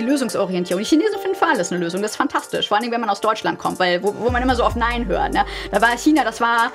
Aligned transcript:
die 0.00 0.06
Lösungsorientierung. 0.06 0.82
Die 0.82 0.88
Chinesen 0.88 1.18
finden 1.20 1.36
für 1.36 1.46
alles 1.46 1.70
eine 1.70 1.80
Lösung. 1.80 2.02
Das 2.02 2.12
ist 2.12 2.16
fantastisch. 2.16 2.68
Vor 2.68 2.78
allem, 2.78 2.90
wenn 2.90 3.00
man 3.00 3.10
aus 3.10 3.20
Deutschland 3.20 3.58
kommt, 3.58 3.78
weil 3.78 4.02
wo, 4.02 4.14
wo 4.18 4.30
man 4.30 4.42
immer 4.42 4.56
so 4.56 4.64
auf 4.64 4.74
Nein 4.74 5.06
hört. 5.06 5.32
Ne? 5.32 5.44
Da 5.70 5.80
war 5.80 5.96
China, 5.96 6.24
das 6.24 6.40
war, 6.40 6.72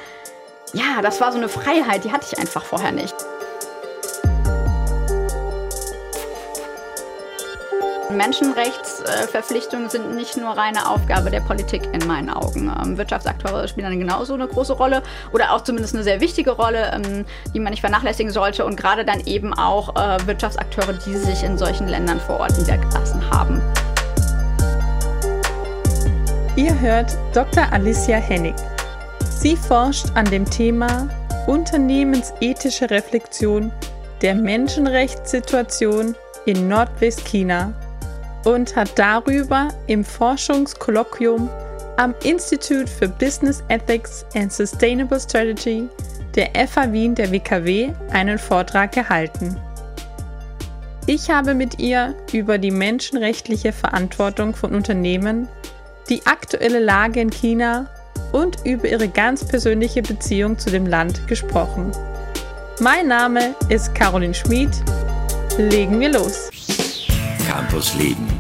ja, 0.74 1.02
das 1.02 1.20
war 1.22 1.32
so 1.32 1.38
eine 1.38 1.50
Freiheit, 1.50 2.04
die 2.04 2.12
hatte 2.12 2.28
ich 2.32 2.38
einfach 2.38 2.64
vorher 2.64 2.92
nicht. 2.92 3.16
Menschenrechtsverpflichtungen 8.16 9.90
sind 9.90 10.16
nicht 10.16 10.38
nur 10.38 10.50
reine 10.50 10.90
Aufgabe 10.90 11.30
der 11.30 11.42
Politik 11.42 11.84
in 11.92 12.06
meinen 12.08 12.30
Augen. 12.30 12.74
Ähm, 12.82 12.98
Wirtschaftsakteure 12.98 13.68
spielen 13.68 13.90
dann 13.90 14.00
genauso 14.00 14.34
eine 14.34 14.48
große 14.48 14.74
Rolle 14.74 15.04
oder 15.32 15.54
auch 15.54 15.62
zumindest 15.62 15.94
eine 15.96 16.04
sehr 16.04 16.22
wichtige 16.22 16.52
Rolle, 16.52 16.92
ähm, 16.94 17.26
die 17.54 17.60
man 17.60 17.72
nicht 17.72 17.82
vernachlässigen 17.82 18.32
sollte 18.32 18.66
und 18.66 18.76
gerade 18.76 19.06
dann 19.06 19.22
eben 19.26 19.54
auch 19.54 19.96
äh, 19.96 20.26
Wirtschaftsakteure, 20.26 20.94
die 20.94 21.16
sich 21.16 21.44
in 21.44 21.58
solchen 21.58 21.88
Ländern 21.88 22.20
vor 22.20 22.40
Ort 22.40 22.58
niedergelassen 22.58 23.22
haben. 23.30 23.62
Ihr 26.56 26.80
hört 26.80 27.18
Dr. 27.34 27.68
Alicia 27.72 28.18
Hennig. 28.18 28.56
Sie 29.30 29.58
forscht 29.58 30.08
an 30.16 30.26
dem 30.26 30.50
Thema 30.50 31.10
Unternehmensethische 31.48 32.90
Reflexion 32.90 33.72
der 34.22 34.36
Menschenrechtssituation 34.36 36.16
in 36.46 36.68
Nordwestchina 36.68 37.74
und 38.46 38.76
hat 38.76 38.98
darüber 38.98 39.68
im 39.88 40.04
Forschungskolloquium 40.04 41.50
am 41.98 42.14
Institute 42.24 42.88
for 42.88 43.08
Business 43.08 43.64
Ethics 43.68 44.26
and 44.36 44.52
Sustainable 44.52 45.20
Strategy 45.20 45.88
der 46.36 46.50
FA 46.68 46.92
Wien 46.92 47.16
der 47.16 47.32
WKW 47.32 47.94
einen 48.12 48.38
Vortrag 48.38 48.92
gehalten. 48.92 49.58
Ich 51.08 51.30
habe 51.30 51.54
mit 51.54 51.80
ihr 51.80 52.16
über 52.34 52.58
die 52.58 52.72
menschenrechtliche 52.72 53.72
Verantwortung 53.72 54.56
von 54.56 54.74
Unternehmen, 54.74 55.48
die 56.10 56.26
aktuelle 56.26 56.80
Lage 56.80 57.22
in 57.22 57.30
China 57.30 57.88
und 58.32 58.58
über 58.66 58.88
ihre 58.88 59.08
ganz 59.08 59.46
persönliche 59.46 60.02
Beziehung 60.02 60.58
zu 60.58 60.72
dem 60.72 60.88
Land 60.88 61.28
gesprochen. 61.28 61.92
Mein 62.80 63.08
Name 63.08 63.56
ist 63.70 63.96
Caroline 63.96 64.34
Schmid. 64.34 64.70
Legen 65.58 66.00
wir 66.00 66.10
los. 66.10 66.50
Campus 67.48 67.96
Leben. 67.96 68.35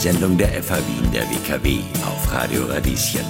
Sendung 0.00 0.38
der 0.38 0.48
FH 0.62 0.78
Wien 0.78 1.12
der 1.12 1.28
WKW 1.28 1.80
auf 2.06 2.32
Radio 2.32 2.64
Radieschen. 2.64 3.20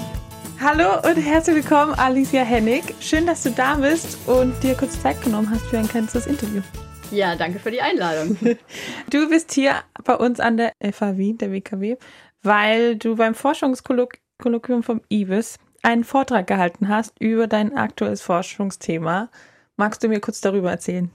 Hallo 0.61 1.01
und 1.03 1.17
herzlich 1.17 1.57
willkommen, 1.57 1.95
Alicia 1.95 2.45
Hennig. 2.45 2.95
Schön, 3.01 3.27
dass 3.27 3.43
du 3.43 3.51
da 3.51 3.75
bist 3.75 4.17
und 4.29 4.55
dir 4.63 4.77
kurz 4.77 5.03
Zeit 5.03 5.21
genommen 5.21 5.51
hast 5.51 5.67
für 5.67 5.79
ein 5.79 5.89
kurzes 5.89 6.29
Interview. 6.29 6.63
Ja, 7.11 7.35
danke 7.35 7.59
für 7.59 7.73
die 7.73 7.81
Einladung. 7.81 8.39
Du 9.11 9.29
bist 9.29 9.51
hier 9.51 9.83
bei 10.05 10.15
uns 10.15 10.39
an 10.39 10.59
der 10.59 10.75
FH 10.81 11.17
Wien, 11.17 11.39
der 11.39 11.51
WKW, 11.51 11.97
weil 12.45 12.95
du 12.95 13.17
beim 13.17 13.35
Forschungskolloquium 13.35 14.85
vom 14.85 15.01
IBIS 15.11 15.59
einen 15.83 16.05
Vortrag 16.05 16.47
gehalten 16.47 16.87
hast 16.87 17.19
über 17.19 17.49
dein 17.49 17.77
aktuelles 17.77 18.23
Forschungsthema. 18.23 19.29
Magst 19.77 20.05
du 20.05 20.09
mir 20.09 20.21
kurz 20.21 20.41
darüber 20.41 20.71
erzählen? 20.71 21.11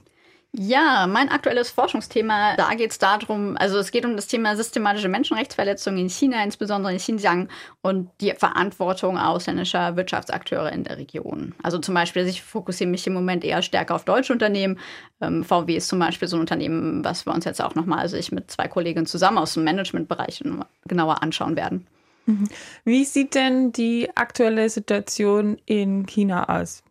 Ja, 0.58 1.06
mein 1.06 1.28
aktuelles 1.28 1.70
Forschungsthema, 1.70 2.56
da 2.56 2.72
geht 2.74 2.90
es 2.90 2.98
darum, 2.98 3.58
also 3.58 3.76
es 3.78 3.90
geht 3.90 4.06
um 4.06 4.16
das 4.16 4.26
Thema 4.26 4.56
systematische 4.56 5.08
Menschenrechtsverletzungen 5.08 6.00
in 6.00 6.08
China, 6.08 6.42
insbesondere 6.42 6.92
in 6.92 6.98
Xinjiang 6.98 7.48
und 7.82 8.08
die 8.22 8.32
Verantwortung 8.32 9.18
ausländischer 9.18 9.96
Wirtschaftsakteure 9.96 10.72
in 10.72 10.84
der 10.84 10.96
Region. 10.96 11.54
Also 11.62 11.78
zum 11.78 11.94
Beispiel, 11.94 12.22
also 12.22 12.30
ich 12.30 12.42
fokussiere 12.42 12.88
mich 12.88 13.06
im 13.06 13.12
Moment 13.12 13.44
eher 13.44 13.60
stärker 13.60 13.94
auf 13.94 14.06
deutsche 14.06 14.32
Unternehmen. 14.32 14.78
Ähm, 15.20 15.44
VW 15.44 15.76
ist 15.76 15.88
zum 15.88 15.98
Beispiel 15.98 16.26
so 16.26 16.38
ein 16.38 16.40
Unternehmen, 16.40 17.04
was 17.04 17.26
wir 17.26 17.34
uns 17.34 17.44
jetzt 17.44 17.60
auch 17.60 17.74
nochmal, 17.74 17.98
also 17.98 18.16
ich 18.16 18.32
mit 18.32 18.50
zwei 18.50 18.66
Kolleginnen 18.66 19.06
zusammen 19.06 19.36
aus 19.36 19.52
dem 19.52 19.64
Managementbereich 19.64 20.42
genauer 20.86 21.22
anschauen 21.22 21.56
werden. 21.56 21.86
Mhm. 22.24 22.48
Wie 22.84 23.04
sieht 23.04 23.34
denn 23.34 23.72
die 23.72 24.08
aktuelle 24.14 24.70
Situation 24.70 25.58
in 25.66 26.06
China 26.06 26.60
aus? 26.60 26.82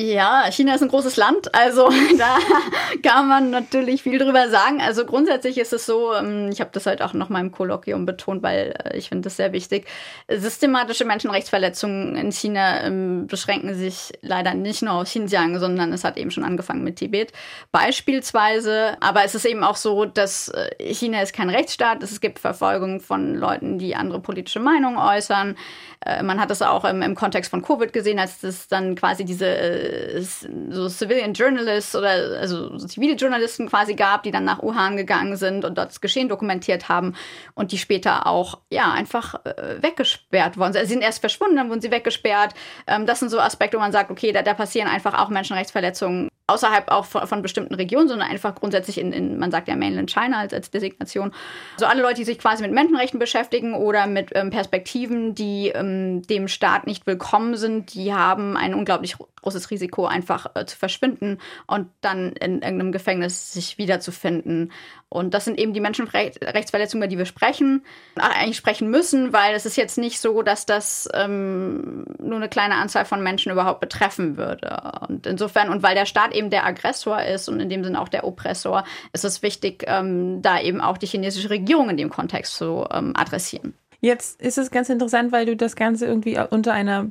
Ja, 0.00 0.44
China 0.52 0.76
ist 0.76 0.82
ein 0.82 0.90
großes 0.90 1.16
Land, 1.16 1.52
also 1.56 1.90
da 2.18 2.38
kann 3.02 3.26
man 3.26 3.50
natürlich 3.50 4.04
viel 4.04 4.20
drüber 4.20 4.48
sagen. 4.48 4.80
Also 4.80 5.04
grundsätzlich 5.04 5.58
ist 5.58 5.72
es 5.72 5.86
so, 5.86 6.14
ähm, 6.14 6.50
ich 6.52 6.60
habe 6.60 6.70
das 6.72 6.86
halt 6.86 7.02
auch 7.02 7.14
noch 7.14 7.30
mal 7.30 7.40
im 7.40 7.50
Kolloquium 7.50 8.06
betont, 8.06 8.44
weil 8.44 8.76
äh, 8.84 8.96
ich 8.96 9.08
finde 9.08 9.22
das 9.22 9.34
sehr 9.34 9.52
wichtig. 9.52 9.88
Systematische 10.28 11.04
Menschenrechtsverletzungen 11.04 12.14
in 12.14 12.30
China 12.30 12.84
ähm, 12.84 13.26
beschränken 13.26 13.74
sich 13.74 14.12
leider 14.22 14.54
nicht 14.54 14.82
nur 14.82 14.92
auf 14.92 15.08
Xinjiang, 15.08 15.58
sondern 15.58 15.92
es 15.92 16.04
hat 16.04 16.16
eben 16.16 16.30
schon 16.30 16.44
angefangen 16.44 16.84
mit 16.84 16.94
Tibet 16.94 17.32
beispielsweise. 17.72 18.96
Aber 19.00 19.24
es 19.24 19.34
ist 19.34 19.46
eben 19.46 19.64
auch 19.64 19.74
so, 19.74 20.04
dass 20.04 20.46
äh, 20.50 20.94
China 20.94 21.22
ist 21.22 21.32
kein 21.32 21.50
Rechtsstaat. 21.50 22.04
Es 22.04 22.20
gibt 22.20 22.38
Verfolgung 22.38 23.00
von 23.00 23.34
Leuten, 23.34 23.80
die 23.80 23.96
andere 23.96 24.20
politische 24.20 24.60
Meinungen 24.60 24.96
äußern. 24.96 25.56
Äh, 26.06 26.22
man 26.22 26.40
hat 26.40 26.50
das 26.50 26.62
auch 26.62 26.84
im, 26.84 27.02
im 27.02 27.16
Kontext 27.16 27.50
von 27.50 27.62
Covid 27.62 27.92
gesehen, 27.92 28.20
als 28.20 28.44
es 28.44 28.68
dann 28.68 28.94
quasi 28.94 29.24
diese 29.24 29.87
so 30.70 30.88
Civilian 30.88 31.32
Journalists 31.32 31.94
oder 31.94 32.38
also 32.40 32.76
zivile 32.78 33.14
Journalisten 33.14 33.68
quasi 33.68 33.94
gab, 33.94 34.22
die 34.22 34.30
dann 34.30 34.44
nach 34.44 34.62
Wuhan 34.62 34.96
gegangen 34.96 35.36
sind 35.36 35.64
und 35.64 35.78
dort 35.78 35.90
das 35.90 36.00
Geschehen 36.00 36.28
dokumentiert 36.28 36.88
haben 36.88 37.14
und 37.54 37.72
die 37.72 37.78
später 37.78 38.26
auch 38.26 38.58
ja 38.70 38.92
einfach 38.92 39.44
äh, 39.44 39.82
weggesperrt 39.82 40.56
worden 40.56 40.72
sind. 40.72 40.80
Also 40.80 40.88
sie 40.88 40.94
sind 40.94 41.02
erst 41.02 41.20
verschwunden, 41.20 41.56
dann 41.56 41.70
wurden 41.70 41.80
sie 41.80 41.90
weggesperrt. 41.90 42.54
Ähm, 42.86 43.06
das 43.06 43.20
sind 43.20 43.30
so 43.30 43.40
Aspekte, 43.40 43.76
wo 43.76 43.80
man 43.80 43.92
sagt, 43.92 44.10
okay, 44.10 44.32
da, 44.32 44.42
da 44.42 44.54
passieren 44.54 44.88
einfach 44.88 45.14
auch 45.14 45.28
Menschenrechtsverletzungen 45.28 46.28
außerhalb 46.48 46.90
auch 46.90 47.04
von, 47.04 47.26
von, 47.26 47.42
bestimmten 47.42 47.74
Regionen, 47.74 48.08
sondern 48.08 48.28
einfach 48.28 48.54
grundsätzlich 48.54 48.98
in, 48.98 49.12
in, 49.12 49.38
man 49.38 49.50
sagt 49.50 49.68
ja 49.68 49.76
Mainland 49.76 50.10
China 50.10 50.40
als, 50.40 50.54
als 50.54 50.70
Designation. 50.70 51.32
Also 51.74 51.86
alle 51.86 52.02
Leute, 52.02 52.16
die 52.16 52.24
sich 52.24 52.38
quasi 52.38 52.62
mit 52.62 52.72
Menschenrechten 52.72 53.20
beschäftigen 53.20 53.74
oder 53.74 54.06
mit 54.06 54.30
ähm, 54.34 54.50
Perspektiven, 54.50 55.34
die 55.34 55.68
ähm, 55.68 56.22
dem 56.22 56.48
Staat 56.48 56.86
nicht 56.86 57.06
willkommen 57.06 57.56
sind, 57.56 57.94
die 57.94 58.14
haben 58.14 58.56
ein 58.56 58.74
unglaublich 58.74 59.16
großes 59.42 59.70
Risiko, 59.70 60.06
einfach 60.06 60.46
äh, 60.54 60.66
zu 60.66 60.76
verschwinden 60.76 61.38
und 61.66 61.88
dann 62.00 62.32
in 62.32 62.62
irgendeinem 62.62 62.92
Gefängnis 62.92 63.52
sich 63.52 63.78
wiederzufinden. 63.78 64.72
Und 65.08 65.32
das 65.32 65.46
sind 65.46 65.58
eben 65.58 65.72
die 65.72 65.80
Menschenrechtsverletzungen, 65.80 67.02
über 67.02 67.08
die 67.08 67.18
wir 67.18 67.24
sprechen, 67.24 67.82
eigentlich 68.16 68.58
sprechen 68.58 68.90
müssen, 68.90 69.32
weil 69.32 69.54
es 69.54 69.64
ist 69.64 69.76
jetzt 69.76 69.96
nicht 69.96 70.20
so, 70.20 70.42
dass 70.42 70.66
das 70.66 71.08
ähm, 71.14 72.04
nur 72.18 72.36
eine 72.36 72.48
kleine 72.48 72.74
Anzahl 72.74 73.06
von 73.06 73.22
Menschen 73.22 73.50
überhaupt 73.50 73.80
betreffen 73.80 74.36
würde. 74.36 74.82
Und 75.08 75.26
insofern, 75.26 75.70
und 75.70 75.82
weil 75.82 75.94
der 75.94 76.04
Staat 76.04 76.34
eben 76.34 76.50
der 76.50 76.66
Aggressor 76.66 77.22
ist 77.22 77.48
und 77.48 77.60
in 77.60 77.70
dem 77.70 77.84
Sinne 77.84 78.00
auch 78.00 78.08
der 78.08 78.24
Oppressor, 78.24 78.84
ist 79.12 79.24
es 79.24 79.42
wichtig, 79.42 79.84
ähm, 79.86 80.42
da 80.42 80.60
eben 80.60 80.80
auch 80.80 80.98
die 80.98 81.06
chinesische 81.06 81.48
Regierung 81.48 81.88
in 81.88 81.96
dem 81.96 82.10
Kontext 82.10 82.56
zu 82.56 82.86
ähm, 82.92 83.14
adressieren. 83.16 83.74
Jetzt 84.00 84.40
ist 84.40 84.58
es 84.58 84.70
ganz 84.70 84.88
interessant, 84.90 85.32
weil 85.32 85.46
du 85.46 85.56
das 85.56 85.74
Ganze 85.74 86.06
irgendwie 86.06 86.38
unter 86.50 86.72
einer 86.72 87.10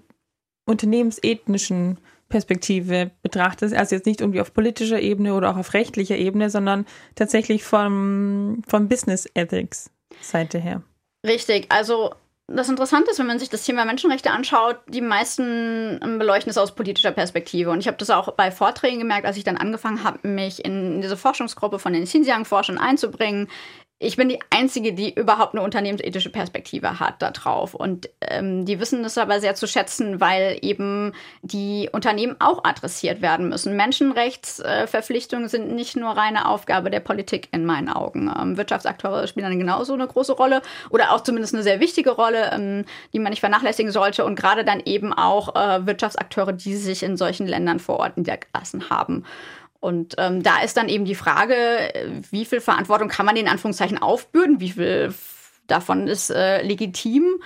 unternehmensethnischen 0.66 1.98
Perspektive 2.30 3.12
betrachtest, 3.22 3.76
also 3.76 3.96
jetzt 3.96 4.06
nicht 4.06 4.22
irgendwie 4.22 4.42
auf 4.42 4.54
politischer 4.54 5.00
Ebene 5.00 5.34
oder 5.34 5.52
auch 5.52 5.58
auf 5.58 5.74
rechtlicher 5.74 6.18
Ebene, 6.18 6.50
sondern 6.50 6.86
tatsächlich 7.16 7.64
vom, 7.64 8.62
vom 8.68 8.88
Business 8.88 9.30
Ethics 9.34 9.90
Seite 10.22 10.60
her. 10.60 10.84
Richtig, 11.26 11.68
also 11.70 12.12
das 12.50 12.70
Interessante 12.70 13.12
ist, 13.12 13.20
wenn 13.20 13.28
man 13.28 13.40
sich 13.40 13.50
das 13.50 13.66
Thema 13.66 13.84
Menschenrechte 13.84 14.32
anschaut, 14.32 14.78
die 14.88 15.02
meisten 15.02 16.00
beleuchten 16.18 16.50
es 16.50 16.58
aus 16.58 16.76
politischer 16.76 17.12
Perspektive. 17.12 17.72
Und 17.72 17.80
ich 17.80 17.88
habe 17.88 17.98
das 17.98 18.10
auch 18.10 18.32
bei 18.36 18.52
Vorträgen 18.52 19.00
gemerkt, 19.00 19.26
als 19.26 19.36
ich 19.36 19.44
dann 19.44 19.58
angefangen 19.58 20.04
habe, 20.06 20.26
mich 20.26 20.64
in 20.64 21.02
diese 21.02 21.18
Forschungsgruppe 21.18 21.78
von 21.78 21.92
den 21.92 22.06
Xinjiang-Forschern 22.06 22.78
einzubringen, 22.78 23.50
ich 24.00 24.16
bin 24.16 24.30
die 24.30 24.40
Einzige, 24.52 24.94
die 24.94 25.12
überhaupt 25.12 25.56
eine 25.56 25.64
unternehmensethische 25.64 26.30
Perspektive 26.30 27.00
hat 27.00 27.20
darauf. 27.20 27.74
Und 27.74 28.10
ähm, 28.22 28.64
die 28.64 28.80
wissen 28.80 29.02
das 29.02 29.18
aber 29.18 29.40
sehr 29.40 29.56
zu 29.56 29.66
schätzen, 29.66 30.22
weil 30.22 30.60
eben 30.62 31.14
die 31.42 31.90
Unternehmen 31.92 32.36
auch 32.38 32.64
adressiert 32.64 33.24
werden 33.24 33.50
müssen. 33.50 33.76
Menschenrechtsverpflichtungen 33.76 35.48
äh, 35.48 35.50
sind 35.50 35.72
nicht 35.72 35.96
nur 35.96 36.12
reine 36.12 36.48
Aufgabe 36.48 36.92
der 36.92 37.00
Politik 37.00 37.48
in 37.52 37.66
meinen 37.66 37.90
Augen. 37.90 38.32
Ähm, 38.40 38.56
Wirtschaftsakteure 38.56 39.26
spielen 39.26 39.50
dann 39.50 39.58
genauso 39.58 39.94
eine 39.94 40.06
große 40.06 40.34
Rolle 40.34 40.62
oder 40.92 41.12
auch 41.12 41.22
zumindest 41.22 41.56
eine 41.56 41.64
sehr 41.64 41.80
wichtige 41.80 42.12
Rolle, 42.12 42.52
ähm, 42.54 42.86
die 43.14 43.20
man 43.20 43.32
nicht 43.32 43.40
vernachlässigen 43.40 43.92
sollte. 43.92 44.26
Und 44.26 44.36
gerade 44.36 44.64
dann 44.64 44.80
eben 44.86 45.12
auch 45.12 45.56
äh, 45.56 45.88
Wirtschaftsakteure, 45.88 46.54
die 46.54 46.76
sich 46.76 47.02
in 47.02 47.18
solchen 47.18 47.48
Ländern 47.48 47.80
vor 47.80 47.98
Ort 47.98 48.18
niedergelassen 48.18 48.92
haben. 48.92 49.26
Und 49.88 50.16
ähm, 50.18 50.44
da 50.44 50.60
ist 50.60 50.76
dann 50.76 50.90
eben 50.90 51.06
die 51.06 51.16
Frage, 51.16 51.56
wie 52.30 52.44
viel 52.44 52.60
Verantwortung 52.60 53.08
kann 53.08 53.26
man 53.26 53.36
den 53.36 53.48
Anführungszeichen 53.48 53.98
aufbürden, 53.98 54.60
wie 54.60 54.72
viel 54.72 55.14
davon 55.68 56.10
ist 56.10 56.30
äh, 56.30 56.62
legitim 56.62 57.40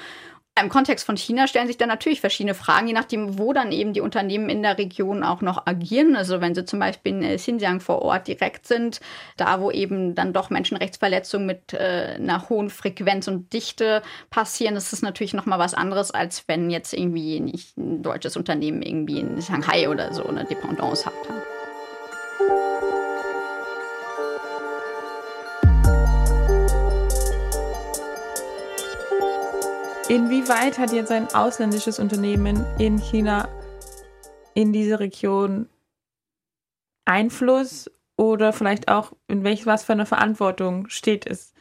Im 0.60 0.70
Kontext 0.70 1.06
von 1.06 1.18
China 1.18 1.46
stellen 1.46 1.68
sich 1.68 1.78
dann 1.78 1.90
natürlich 1.90 2.20
verschiedene 2.20 2.56
Fragen, 2.56 2.88
je 2.88 2.94
nachdem, 2.94 3.38
wo 3.38 3.54
dann 3.54 3.72
eben 3.72 3.94
die 3.94 4.02
Unternehmen 4.02 4.50
in 4.50 4.64
der 4.64 4.80
Region 4.80 5.24
auch 5.24 5.42
noch 5.42 5.68
agieren. 5.68 6.16
Also 6.16 6.42
wenn 6.42 6.56
sie 6.56 6.66
zum 6.66 6.80
Beispiel 6.80 7.14
in 7.14 7.22
äh, 7.22 7.36
Xinjiang 7.36 7.80
vor 7.80 8.02
Ort 8.02 8.28
direkt 8.28 8.66
sind, 8.66 9.02
da 9.38 9.62
wo 9.62 9.70
eben 9.70 10.16
dann 10.16 10.34
doch 10.34 10.50
Menschenrechtsverletzungen 10.50 11.46
mit 11.46 11.74
äh, 11.74 12.16
einer 12.18 12.50
hohen 12.50 12.72
Frequenz 12.72 13.28
und 13.28 13.54
Dichte 13.54 14.02
passieren, 14.32 14.76
ist 14.76 14.94
es 14.94 15.04
natürlich 15.04 15.36
nochmal 15.36 15.60
was 15.60 15.76
anderes, 15.76 16.10
als 16.10 16.48
wenn 16.48 16.72
jetzt 16.72 16.92
irgendwie 16.94 17.40
nicht 17.40 17.78
ein 17.78 18.02
deutsches 18.02 18.36
Unternehmen 18.36 18.82
irgendwie 18.82 19.20
in 19.20 19.40
Shanghai 19.44 19.88
oder 19.90 20.12
so 20.12 20.26
eine 20.26 20.44
Dependance 20.46 21.06
hat. 21.06 21.14
Inwieweit 30.12 30.78
hat 30.78 30.92
jetzt 30.92 31.10
ein 31.10 31.34
ausländisches 31.34 31.98
Unternehmen 31.98 32.66
in 32.78 32.98
China 32.98 33.48
in 34.54 34.74
diese 34.74 35.00
Region 35.00 35.70
Einfluss 37.06 37.90
oder 38.18 38.52
vielleicht 38.52 38.90
auch 38.90 39.14
in 39.30 39.46
welch 39.46 39.66
was 39.66 39.86
für 39.86 39.94
eine 39.94 40.06
Verantwortung 40.06 40.90
steht 40.90 41.26
es? 41.26 41.54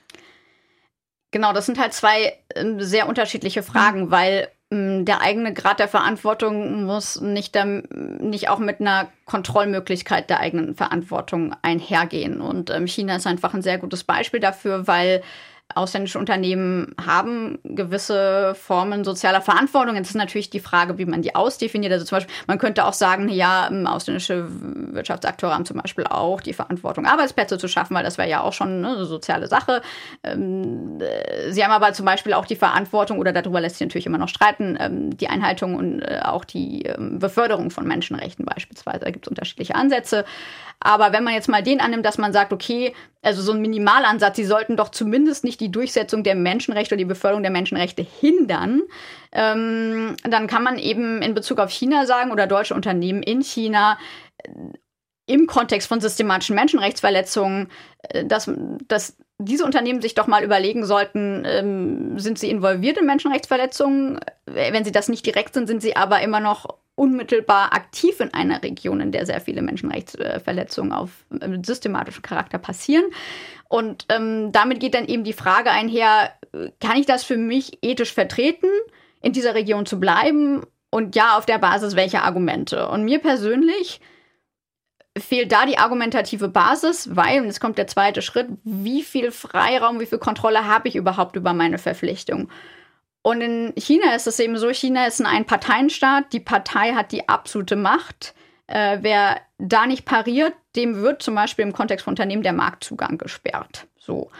Genau, 1.31 1.53
das 1.53 1.67
sind 1.67 1.79
halt 1.79 1.93
zwei 1.93 2.41
äh, 2.49 2.65
sehr 2.79 3.09
unterschiedliche 3.09 3.63
Fragen, 3.63 4.07
mhm. 4.07 4.11
weil 4.11 4.49
äh, 4.71 5.05
der 5.05 5.21
eigene 5.21 5.55
Grad 5.55 5.79
der 5.79 5.87
Verantwortung 5.87 6.83
muss 6.83 7.21
nicht, 7.21 7.55
ähm, 7.55 7.85
nicht 8.19 8.49
auch 8.49 8.59
mit 8.59 8.81
einer 8.81 9.13
Kontrollmöglichkeit 9.27 10.29
der 10.29 10.41
eigenen 10.41 10.75
Verantwortung 10.75 11.55
einhergehen. 11.63 12.41
Und 12.41 12.71
ähm, 12.71 12.89
China 12.89 13.15
ist 13.15 13.29
einfach 13.29 13.55
ein 13.55 13.63
sehr 13.63 13.79
gutes 13.79 14.03
Beispiel 14.03 14.41
dafür, 14.41 14.89
weil 14.89 15.23
ausländische 15.75 16.19
Unternehmen 16.19 16.95
haben 17.05 17.59
gewisse 17.65 18.55
Formen 18.55 19.05
sozialer 19.05 19.41
Verantwortung. 19.41 19.97
Jetzt 19.97 20.11
ist 20.11 20.17
natürlich 20.17 20.51
die 20.51 20.61
Frage, 20.61 20.99
wie 20.99 21.05
man 21.05 21.23
die 21.23 21.35
ausdefiniert. 21.35 21.93
Also 21.93 22.05
zum 22.05 22.17
Beispiel, 22.17 22.35
man 22.47 22.59
könnte 22.59 22.85
auch 22.85 22.93
sagen, 22.93 23.29
ja, 23.29 23.69
ähm, 23.71 23.87
ausländische 23.87 24.47
Wirtschaftsakteure 24.49 25.55
haben 25.55 25.65
zum 25.65 25.79
Beispiel 25.79 26.05
auch 26.05 26.41
die 26.41 26.53
Verantwortung, 26.53 27.07
Arbeitsplätze 27.07 27.59
zu 27.59 27.69
schaffen, 27.69 27.95
weil 27.95 28.05
das 28.05 28.19
wäre 28.19 28.29
ja 28.29 28.41
auch 28.41 28.53
schon 28.53 28.81
ne, 28.81 28.95
eine 28.97 29.05
soziale 29.05 29.47
Sache. 29.47 29.83
Ähm, 30.23 30.99
äh, 31.01 31.51
sie 31.53 31.65
haben 31.65 31.73
aber 31.73 31.93
zum 31.93 32.07
Beispiel 32.07 32.33
auch 32.33 32.47
die 32.47 32.57
Verantwortung, 32.57 33.19
oder 33.19 33.33
darüber 33.33 33.61
lässt 33.61 33.77
sich 33.77 33.87
natürlich 33.87 34.07
immer 34.07 34.19
noch 34.19 34.29
streiten, 34.29 34.77
ähm, 34.81 35.17
die 35.17 35.29
Einhaltung 35.29 35.77
und 35.77 36.03
äh, 36.03 36.21
auch 36.23 36.45
die 36.45 36.91
Beförderung 36.99 37.71
von 37.71 37.87
Menschenrechten 37.87 38.45
beispielsweise. 38.45 39.01
Da 39.01 39.11
gibt 39.11 39.27
es 39.27 39.31
unterschiedliche 39.31 39.75
Ansätze. 39.75 40.25
Aber 40.81 41.13
wenn 41.13 41.25
man 41.25 41.35
jetzt 41.35 41.49
mal 41.49 41.63
den 41.63 41.81
annimmt, 41.81 42.07
dass 42.07 42.17
man 42.17 42.33
sagt, 42.33 42.53
okay, 42.53 42.95
also 43.23 43.43
so 43.43 43.53
ein 43.53 43.61
Minimalansatz, 43.61 44.37
sie 44.37 44.45
sollten 44.45 44.77
doch 44.77 44.89
zumindest 44.89 45.45
nicht 45.45 45.61
die 45.61 45.71
Durchsetzung 45.71 46.25
der 46.25 46.35
Menschenrechte 46.35 46.95
oder 46.95 46.99
die 46.99 47.05
Beförderung 47.05 47.43
der 47.43 47.53
Menschenrechte 47.53 48.03
hindern, 48.03 48.83
ähm, 49.33 50.17
dann 50.25 50.47
kann 50.47 50.63
man 50.63 50.79
eben 50.79 51.21
in 51.21 51.35
Bezug 51.35 51.59
auf 51.59 51.71
China 51.71 52.07
sagen 52.07 52.33
oder 52.33 52.47
deutsche 52.47 52.75
Unternehmen 52.75 53.23
in 53.23 53.43
China 53.43 53.99
äh, 54.39 54.49
im 55.27 55.47
Kontext 55.47 55.87
von 55.87 56.01
systematischen 56.01 56.57
Menschenrechtsverletzungen, 56.57 57.69
äh, 58.09 58.25
dass, 58.25 58.51
dass 58.89 59.17
diese 59.39 59.65
Unternehmen 59.65 60.01
sich 60.01 60.15
doch 60.15 60.27
mal 60.27 60.43
überlegen 60.43 60.85
sollten, 60.85 61.45
ähm, 61.47 62.19
sind 62.19 62.39
sie 62.39 62.51
involviert 62.51 62.99
in 62.99 63.07
Menschenrechtsverletzungen? 63.07 64.21
Wenn 64.47 64.85
sie 64.85 64.93
das 64.93 65.09
nicht 65.09 65.25
direkt 65.25 65.55
sind, 65.55 65.67
sind 65.67 65.83
sie 65.83 65.95
aber 65.95 66.21
immer 66.23 66.41
noch 66.41 66.80
unmittelbar 67.01 67.73
aktiv 67.73 68.21
in 68.21 68.35
einer 68.35 68.63
Region, 68.63 69.01
in 69.01 69.11
der 69.11 69.25
sehr 69.25 69.41
viele 69.41 69.63
Menschenrechtsverletzungen 69.63 70.93
auf 70.93 71.25
äh, 71.41 71.49
systematischen 71.65 72.21
Charakter 72.21 72.59
passieren. 72.59 73.05
Und 73.71 74.05
ähm, 74.11 74.53
damit 74.53 74.81
geht 74.81 74.95
dann 74.95 75.07
eben 75.07 75.25
die 75.25 75.33
Frage 75.33 75.71
einher, 75.71 76.35
kann 76.79 76.99
ich 76.99 77.07
das 77.07 77.25
für 77.25 77.39
mich 77.39 77.79
ethisch 77.81 78.13
vertreten, 78.13 78.69
in 79.23 79.33
dieser 79.33 79.55
Region 79.55 79.87
zu 79.87 79.99
bleiben? 79.99 80.63
Und 80.91 81.17
ja, 81.17 81.39
auf 81.39 81.47
der 81.47 81.59
Basis 81.59 81.97
welcher 81.97 82.25
Argumente? 82.25 82.89
Und 82.89 83.05
mir 83.05 83.21
persönlich 83.21 84.01
fehlt 85.17 85.53
da 85.53 85.65
die 85.65 85.79
argumentative 85.79 86.49
Basis, 86.49 87.17
weil, 87.17 87.41
und 87.41 87.47
jetzt 87.47 87.61
kommt 87.61 87.79
der 87.79 87.87
zweite 87.87 88.21
Schritt, 88.21 88.49
wie 88.65 89.03
viel 89.03 89.31
Freiraum, 89.31 90.01
wie 90.01 90.07
viel 90.07 90.19
Kontrolle 90.19 90.67
habe 90.67 90.89
ich 90.89 90.97
überhaupt 90.97 91.37
über 91.37 91.55
meine 91.55 91.79
Verpflichtung? 91.79 92.51
Und 93.23 93.41
in 93.43 93.73
China 93.77 94.15
ist 94.15 94.27
es 94.27 94.39
eben 94.39 94.57
so, 94.57 94.71
China 94.71 95.07
ist 95.07 95.21
ein 95.21 95.27
Einparteienstaat, 95.27 96.33
die 96.33 96.41
Partei 96.41 96.95
hat 96.95 97.13
die 97.13 97.29
absolute 97.29 97.77
Macht. 97.77 98.35
Äh, 98.67 98.99
wer 99.03 99.41
da 99.59 99.87
nicht 99.87 100.05
pariert, 100.05 100.55
dem 100.77 101.03
wird 101.03 101.23
zum 101.23 101.35
Beispiel 101.35 101.65
im 101.65 101.73
Kontext 101.73 102.05
von 102.05 102.13
Unternehmen 102.13 102.43
der 102.43 102.53
Marktzugang 102.53 103.19
gesperrt. 103.19 103.87
So. 103.99 104.31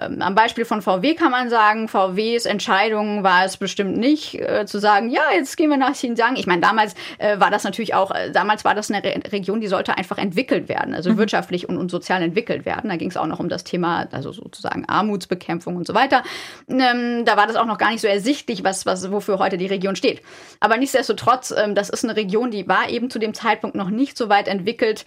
Ähm, 0.00 0.22
am 0.22 0.36
Beispiel 0.36 0.64
von 0.64 0.82
VW 0.82 1.14
kann 1.14 1.32
man 1.32 1.50
sagen, 1.50 1.88
VWs 1.88 2.44
Entscheidung 2.44 3.24
war 3.24 3.44
es 3.44 3.56
bestimmt 3.56 3.96
nicht, 3.96 4.36
äh, 4.36 4.64
zu 4.64 4.78
sagen, 4.78 5.10
ja, 5.10 5.22
jetzt 5.34 5.56
gehen 5.56 5.68
wir 5.68 5.78
nach 5.78 5.94
Xinjiang. 5.94 6.36
Ich 6.36 6.46
meine, 6.46 6.60
damals 6.60 6.94
äh, 7.18 7.40
war 7.40 7.50
das 7.50 7.64
natürlich 7.64 7.92
auch, 7.94 8.12
äh, 8.12 8.30
damals 8.30 8.64
war 8.64 8.76
das 8.76 8.88
eine 8.88 9.02
Re 9.02 9.20
Region, 9.32 9.60
die 9.60 9.66
sollte 9.66 9.98
einfach 9.98 10.18
entwickelt 10.18 10.68
werden, 10.68 10.94
also 10.94 11.10
mhm. 11.10 11.16
wirtschaftlich 11.18 11.68
und, 11.68 11.76
und 11.76 11.90
sozial 11.90 12.22
entwickelt 12.22 12.64
werden. 12.64 12.88
Da 12.88 12.96
ging 12.96 13.10
es 13.10 13.16
auch 13.16 13.26
noch 13.26 13.40
um 13.40 13.48
das 13.48 13.64
Thema, 13.64 14.06
also 14.12 14.30
sozusagen 14.30 14.84
Armutsbekämpfung 14.88 15.74
und 15.74 15.88
so 15.88 15.94
weiter. 15.94 16.22
Ähm, 16.68 17.24
da 17.24 17.36
war 17.36 17.48
das 17.48 17.56
auch 17.56 17.66
noch 17.66 17.78
gar 17.78 17.90
nicht 17.90 18.00
so 18.00 18.06
ersichtlich, 18.06 18.62
was, 18.62 18.86
was, 18.86 19.10
wofür 19.10 19.40
heute 19.40 19.58
die 19.58 19.66
Region 19.66 19.96
steht. 19.96 20.22
Aber 20.60 20.76
nichtsdestotrotz, 20.76 21.50
ähm, 21.50 21.74
das 21.74 21.90
ist 21.90 22.04
eine 22.04 22.14
Region, 22.14 22.52
die 22.52 22.68
war 22.68 22.88
eben 22.90 23.10
zu 23.10 23.18
dem 23.18 23.34
Zeitpunkt 23.34 23.74
noch 23.74 23.90
nicht 23.90 24.16
so 24.16 24.28
weit 24.28 24.46
entwickelt, 24.46 25.04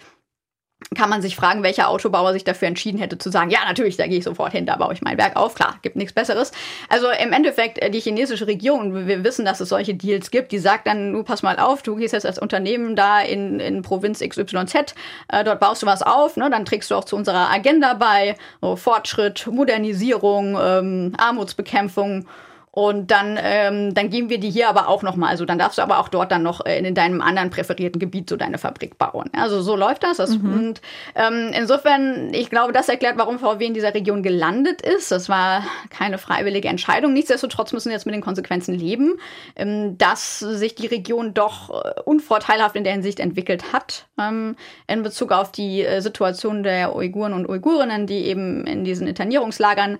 kann 0.94 1.10
man 1.10 1.22
sich 1.22 1.36
fragen, 1.36 1.62
welcher 1.62 1.88
Autobauer 1.88 2.32
sich 2.32 2.44
dafür 2.44 2.68
entschieden 2.68 2.98
hätte 2.98 3.18
zu 3.18 3.30
sagen, 3.30 3.50
ja, 3.50 3.60
natürlich, 3.66 3.96
da 3.96 4.06
gehe 4.06 4.18
ich 4.18 4.24
sofort 4.24 4.52
hin, 4.52 4.66
da 4.66 4.76
baue 4.76 4.92
ich 4.92 5.02
mein 5.02 5.18
Werk 5.18 5.36
auf. 5.36 5.54
Klar, 5.54 5.78
gibt 5.82 5.96
nichts 5.96 6.12
Besseres. 6.12 6.52
Also 6.88 7.06
im 7.10 7.32
Endeffekt, 7.32 7.78
äh, 7.78 7.90
die 7.90 8.00
chinesische 8.00 8.46
Regierung, 8.46 9.06
wir 9.06 9.24
wissen, 9.24 9.44
dass 9.44 9.60
es 9.60 9.68
solche 9.68 9.94
Deals 9.94 10.30
gibt, 10.30 10.52
die 10.52 10.58
sagt 10.58 10.86
dann, 10.86 11.12
du 11.12 11.22
pass 11.22 11.42
mal 11.42 11.58
auf, 11.58 11.82
du 11.82 11.96
gehst 11.96 12.12
jetzt 12.12 12.26
als 12.26 12.38
Unternehmen 12.38 12.96
da 12.96 13.20
in, 13.20 13.60
in 13.60 13.82
Provinz 13.82 14.20
XYZ, 14.20 14.94
äh, 15.28 15.44
dort 15.44 15.60
baust 15.60 15.82
du 15.82 15.86
was 15.86 16.02
auf, 16.02 16.36
ne, 16.36 16.50
dann 16.50 16.64
trägst 16.64 16.90
du 16.90 16.94
auch 16.94 17.04
zu 17.04 17.16
unserer 17.16 17.50
Agenda 17.50 17.94
bei, 17.94 18.36
so 18.60 18.76
Fortschritt, 18.76 19.46
Modernisierung, 19.46 20.56
ähm, 20.60 21.12
Armutsbekämpfung 21.16 22.26
und 22.74 23.12
dann, 23.12 23.38
ähm, 23.40 23.94
dann 23.94 24.10
geben 24.10 24.30
wir 24.30 24.40
die 24.40 24.50
hier 24.50 24.68
aber 24.68 24.88
auch 24.88 25.04
nochmal. 25.04 25.30
Also 25.30 25.44
dann 25.44 25.60
darfst 25.60 25.78
du 25.78 25.82
aber 25.82 26.00
auch 26.00 26.08
dort 26.08 26.32
dann 26.32 26.42
noch 26.42 26.66
äh, 26.66 26.76
in 26.80 26.92
deinem 26.96 27.20
anderen 27.20 27.50
präferierten 27.50 28.00
Gebiet 28.00 28.28
so 28.28 28.36
deine 28.36 28.58
Fabrik 28.58 28.98
bauen. 28.98 29.30
Also 29.32 29.62
so 29.62 29.76
läuft 29.76 30.02
das. 30.02 30.16
das 30.16 30.36
mhm. 30.36 30.52
Und 30.52 30.82
ähm, 31.14 31.52
insofern, 31.54 32.34
ich 32.34 32.50
glaube, 32.50 32.72
das 32.72 32.88
erklärt, 32.88 33.16
warum 33.16 33.38
VW 33.38 33.64
in 33.64 33.74
dieser 33.74 33.94
Region 33.94 34.24
gelandet 34.24 34.82
ist. 34.82 35.12
Das 35.12 35.28
war 35.28 35.62
keine 35.88 36.18
freiwillige 36.18 36.66
Entscheidung. 36.66 37.12
Nichtsdestotrotz 37.12 37.72
müssen 37.72 37.90
wir 37.90 37.94
jetzt 37.94 38.06
mit 38.06 38.14
den 38.16 38.22
Konsequenzen 38.22 38.74
leben, 38.74 39.20
ähm, 39.54 39.96
dass 39.96 40.40
sich 40.40 40.74
die 40.74 40.88
Region 40.88 41.32
doch 41.32 41.70
äh, 41.70 42.00
unvorteilhaft 42.00 42.74
in 42.74 42.82
der 42.82 42.94
Hinsicht 42.94 43.20
entwickelt 43.20 43.72
hat 43.72 44.06
ähm, 44.18 44.56
in 44.88 45.04
Bezug 45.04 45.30
auf 45.30 45.52
die 45.52 45.84
äh, 45.84 46.00
Situation 46.00 46.64
der 46.64 46.96
Uiguren 46.96 47.34
und 47.34 47.48
Uigurinnen, 47.48 48.08
die 48.08 48.24
eben 48.24 48.66
in 48.66 48.84
diesen 48.84 49.06
Internierungslagern 49.06 49.98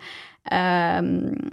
ähm, 0.51 1.51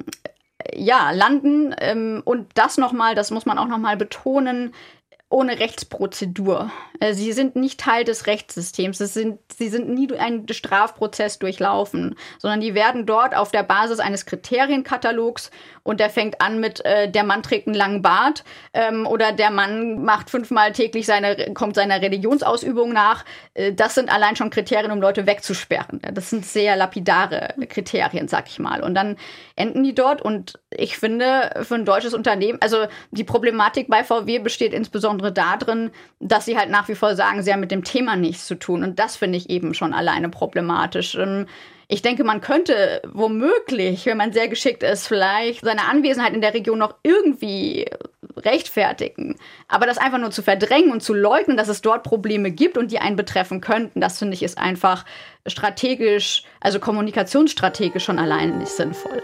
ja, 0.76 1.12
landen. 1.12 1.76
Ähm, 1.80 2.22
und 2.26 2.50
das 2.56 2.78
nochmal, 2.78 3.16
das 3.16 3.32
muss 3.32 3.46
man 3.46 3.58
auch 3.58 3.68
nochmal 3.68 3.98
betonen, 3.98 4.74
ohne 5.32 5.60
Rechtsprozedur. 5.60 6.72
Äh, 7.00 7.14
sie 7.14 7.32
sind 7.32 7.56
nicht 7.56 7.80
Teil 7.80 8.04
des 8.04 8.28
Rechtssystems. 8.28 9.00
Es 9.00 9.14
sind, 9.14 9.40
sie 9.58 9.70
sind 9.70 9.90
nie 9.90 10.12
einen 10.18 10.48
Strafprozess 10.48 11.40
durchlaufen, 11.40 12.16
sondern 12.38 12.62
die 12.62 12.76
werden 12.76 13.06
dort 13.06 13.36
auf 13.36 13.52
der 13.52 13.64
Basis 13.64 14.00
eines 14.00 14.26
Kriterienkatalogs 14.26 15.50
und 15.84 16.00
der 16.00 16.10
fängt 16.10 16.42
an 16.42 16.60
mit 16.60 16.84
äh, 16.86 17.10
der 17.10 17.24
Mann 17.24 17.44
trägt 17.44 17.68
einen 17.68 17.76
langen 17.76 18.02
Bart 18.02 18.44
ähm, 18.74 19.08
oder 19.08 19.32
der 19.32 19.52
Mann 19.52 20.04
macht 20.04 20.30
fünfmal 20.30 20.72
täglich 20.72 21.06
seine 21.06 21.54
kommt 21.54 21.76
seiner 21.76 22.02
Religionsausübung 22.02 22.94
nach. 22.94 23.26
Äh, 23.54 23.74
das 23.74 23.96
sind 23.96 24.14
allein 24.14 24.36
schon 24.36 24.50
Kriterien, 24.50 24.92
um 24.92 25.02
Leute 25.02 25.26
wegzusperren. 25.26 26.02
Das 26.14 26.30
sind 26.30 26.46
sehr 26.46 26.76
lapidare 26.76 27.56
Kriterien, 27.68 28.28
sag 28.28 28.48
ich 28.48 28.60
mal. 28.60 28.82
Und 28.82 28.96
dann 28.96 29.18
enden 29.56 29.84
die 29.84 29.96
dort 29.96 30.22
und 30.22 30.60
ich 30.70 30.98
finde 30.98 31.62
für 31.64 31.76
ein 31.76 31.86
deutsches 31.86 32.14
Unternehmen, 32.14 32.60
also 32.62 32.86
die 33.12 33.24
Problematik 33.24 33.88
bei 33.90 34.04
VW 34.04 34.40
besteht 34.40 34.74
insbesondere 34.74 35.32
darin, 35.32 35.92
dass 36.20 36.46
sie 36.46 36.58
halt 36.58 36.70
nach 36.70 36.88
wie 36.88 36.96
vor 36.96 37.16
sagen, 37.16 37.44
sie 37.44 37.52
haben 37.52 37.60
mit 37.60 37.72
dem 37.72 37.84
Thema 37.84 38.16
nichts 38.16 38.48
zu 38.48 38.56
tun 38.56 38.84
und 38.84 39.00
das 39.00 39.16
finde 39.16 39.38
ich 39.38 39.50
eben 39.50 39.74
schon 39.74 39.94
alleine 39.94 40.30
problematisch. 40.30 41.16
Ähm, 41.16 41.48
ich 41.92 42.02
denke, 42.02 42.24
man 42.24 42.40
könnte 42.40 43.02
womöglich, 43.12 44.06
wenn 44.06 44.16
man 44.16 44.32
sehr 44.32 44.48
geschickt 44.48 44.82
ist, 44.82 45.08
vielleicht 45.08 45.66
seine 45.66 45.90
Anwesenheit 45.90 46.34
in 46.34 46.40
der 46.40 46.54
Region 46.54 46.80
noch 46.80 46.96
irgendwie 47.04 47.86
rechtfertigen. 48.38 49.36
Aber 49.68 49.88
das 49.88 49.98
einfach 49.98 50.18
nur 50.18 50.32
zu 50.32 50.42
verdrängen 50.42 50.94
und 50.94 51.04
zu 51.04 51.14
leugnen, 51.14 51.58
dass 51.58 51.68
es 51.68 51.82
dort 51.82 52.04
Probleme 52.04 52.50
gibt 52.50 52.78
und 52.78 52.92
die 52.92 53.00
einen 53.00 53.18
betreffen 53.18 53.60
könnten, 53.60 54.00
das 54.00 54.20
finde 54.20 54.36
ich 54.36 54.44
ist 54.44 54.58
einfach 54.58 55.04
strategisch, 55.46 56.44
also 56.62 56.80
kommunikationsstrategisch 56.80 58.06
schon 58.06 58.20
alleine 58.20 58.56
nicht 58.56 58.72
sinnvoll. 58.72 59.22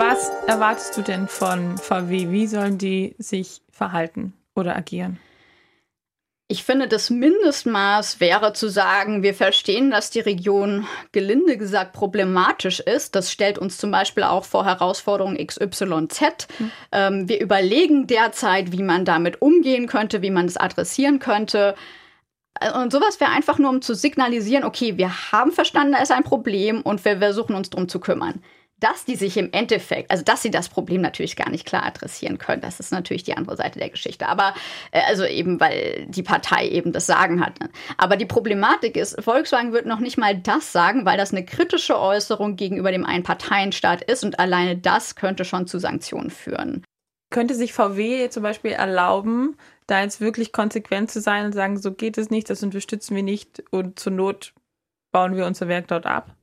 Was 0.00 0.30
erwartest 0.46 0.96
du 0.96 1.02
denn 1.02 1.28
von 1.28 1.76
VW? 1.76 2.30
Wie 2.30 2.46
sollen 2.46 2.78
die 2.78 3.14
sich 3.18 3.60
verhalten 3.70 4.32
oder 4.54 4.74
agieren? 4.74 5.18
Ich 6.48 6.64
finde, 6.64 6.88
das 6.88 7.10
Mindestmaß 7.10 8.18
wäre 8.18 8.54
zu 8.54 8.70
sagen, 8.70 9.22
wir 9.22 9.34
verstehen, 9.34 9.90
dass 9.90 10.08
die 10.08 10.20
Region 10.20 10.86
gelinde 11.12 11.58
gesagt 11.58 11.92
problematisch 11.92 12.80
ist. 12.80 13.14
Das 13.14 13.30
stellt 13.30 13.58
uns 13.58 13.76
zum 13.76 13.90
Beispiel 13.90 14.22
auch 14.22 14.46
vor 14.46 14.64
Herausforderungen 14.64 15.36
XYZ. 15.36 16.48
Mhm. 16.58 16.70
Ähm, 16.92 17.28
wir 17.28 17.38
überlegen 17.38 18.06
derzeit, 18.06 18.72
wie 18.72 18.82
man 18.82 19.04
damit 19.04 19.42
umgehen 19.42 19.86
könnte, 19.86 20.22
wie 20.22 20.30
man 20.30 20.46
es 20.46 20.56
adressieren 20.56 21.18
könnte. 21.18 21.74
Äh, 22.58 22.72
und 22.72 22.90
sowas 22.90 23.20
wäre 23.20 23.32
einfach 23.32 23.58
nur, 23.58 23.68
um 23.68 23.82
zu 23.82 23.94
signalisieren, 23.94 24.64
okay, 24.64 24.96
wir 24.96 25.30
haben 25.30 25.52
verstanden, 25.52 25.92
da 25.92 25.98
ist 26.00 26.10
ein 26.10 26.24
Problem 26.24 26.80
und 26.80 27.04
wir 27.04 27.18
versuchen 27.18 27.54
uns 27.54 27.68
darum 27.68 27.86
zu 27.86 28.00
kümmern 28.00 28.42
dass 28.80 29.04
die 29.04 29.16
sich 29.16 29.36
im 29.36 29.50
Endeffekt, 29.52 30.10
also 30.10 30.24
dass 30.24 30.42
sie 30.42 30.50
das 30.50 30.68
Problem 30.68 31.00
natürlich 31.00 31.36
gar 31.36 31.50
nicht 31.50 31.66
klar 31.66 31.84
adressieren 31.84 32.38
können, 32.38 32.62
das 32.62 32.80
ist 32.80 32.92
natürlich 32.92 33.22
die 33.22 33.36
andere 33.36 33.56
Seite 33.56 33.78
der 33.78 33.90
Geschichte. 33.90 34.26
Aber 34.26 34.54
äh, 34.90 35.02
also 35.06 35.24
eben, 35.24 35.60
weil 35.60 36.06
die 36.08 36.22
Partei 36.22 36.68
eben 36.68 36.92
das 36.92 37.06
Sagen 37.06 37.44
hat. 37.44 37.60
Ne? 37.60 37.70
Aber 37.98 38.16
die 38.16 38.26
Problematik 38.26 38.96
ist, 38.96 39.22
Volkswagen 39.22 39.72
wird 39.72 39.86
noch 39.86 40.00
nicht 40.00 40.18
mal 40.18 40.36
das 40.36 40.72
sagen, 40.72 41.04
weil 41.04 41.18
das 41.18 41.32
eine 41.32 41.44
kritische 41.44 41.98
Äußerung 41.98 42.56
gegenüber 42.56 42.90
dem 42.90 43.04
Einparteienstaat 43.04 44.02
ist 44.02 44.24
und 44.24 44.38
alleine 44.38 44.76
das 44.76 45.14
könnte 45.14 45.44
schon 45.44 45.66
zu 45.66 45.78
Sanktionen 45.78 46.30
führen. 46.30 46.84
Könnte 47.30 47.54
sich 47.54 47.72
VW 47.72 48.28
zum 48.30 48.42
Beispiel 48.42 48.72
erlauben, 48.72 49.56
da 49.86 50.02
jetzt 50.02 50.20
wirklich 50.20 50.52
konsequent 50.52 51.10
zu 51.10 51.20
sein 51.20 51.46
und 51.46 51.52
sagen, 51.52 51.78
so 51.78 51.92
geht 51.92 52.18
es 52.18 52.30
nicht, 52.30 52.50
das 52.50 52.62
unterstützen 52.62 53.14
wir 53.14 53.22
nicht 53.22 53.62
und 53.70 53.98
zur 53.98 54.12
Not 54.12 54.52
bauen 55.12 55.36
wir 55.36 55.46
unser 55.46 55.68
Werk 55.68 55.88
dort 55.88 56.06
ab? 56.06 56.36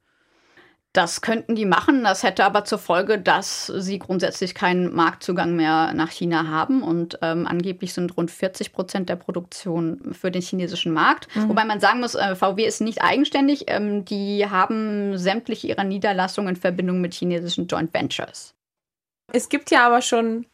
Das 0.98 1.22
könnten 1.22 1.54
die 1.54 1.66
machen. 1.66 2.04
Das 2.04 2.24
hätte 2.24 2.44
aber 2.44 2.66
zur 2.66 2.80
Folge, 2.80 3.20
dass 3.20 3.68
sie 3.68 4.00
grundsätzlich 4.00 4.56
keinen 4.56 4.96
Marktzugang 4.96 5.56
mehr 5.56 5.94
nach 5.94 6.10
China 6.10 6.48
haben. 6.48 6.82
Und 6.82 7.20
ähm, 7.22 7.46
angeblich 7.46 7.94
sind 7.94 8.18
rund 8.18 8.32
40 8.32 8.74
Prozent 8.74 9.08
der 9.08 9.16
Produktion 9.16 10.16
für 10.20 10.32
den 10.32 10.42
chinesischen 10.42 10.92
Markt. 10.92 11.27
Mhm. 11.36 11.50
Wobei 11.50 11.66
man 11.66 11.80
sagen 11.80 12.00
muss, 12.00 12.16
äh, 12.16 12.34
VW 12.34 12.66
ist 12.66 12.82
nicht 12.82 13.04
eigenständig. 13.04 13.66
Ähm, 13.68 14.06
die 14.06 14.50
haben 14.50 15.20
sämtliche 15.20 15.68
ihrer 15.68 15.84
Niederlassungen 15.84 16.56
in 16.56 16.60
Verbindung 16.60 17.00
mit 17.00 17.13
chinesischen 17.13 17.68
Joint 17.68 17.94
Ventures. 17.94 18.56
Es 19.32 19.50
gibt 19.50 19.70
ja 19.70 19.86
aber 19.86 20.01
schon 20.01 20.48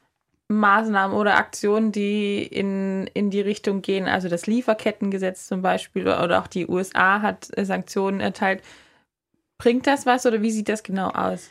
Maßnahmen 0.49 1.15
oder 1.15 1.37
Aktionen, 1.37 1.93
die 1.93 2.43
in, 2.43 3.07
in 3.13 3.29
die 3.29 3.39
Richtung 3.39 3.81
gehen. 3.81 4.09
Also 4.09 4.27
das 4.27 4.45
Lieferkettengesetz 4.45 5.47
zum 5.47 5.61
Beispiel 5.61 6.05
oder 6.05 6.41
auch 6.41 6.47
die 6.47 6.67
USA 6.67 7.21
hat 7.21 7.47
Sanktionen 7.55 8.19
erteilt. 8.19 8.61
Bringt 9.57 9.87
das 9.87 10.05
was 10.05 10.25
oder 10.25 10.41
wie 10.41 10.51
sieht 10.51 10.69
das 10.69 10.83
genau 10.83 11.09
aus? 11.09 11.49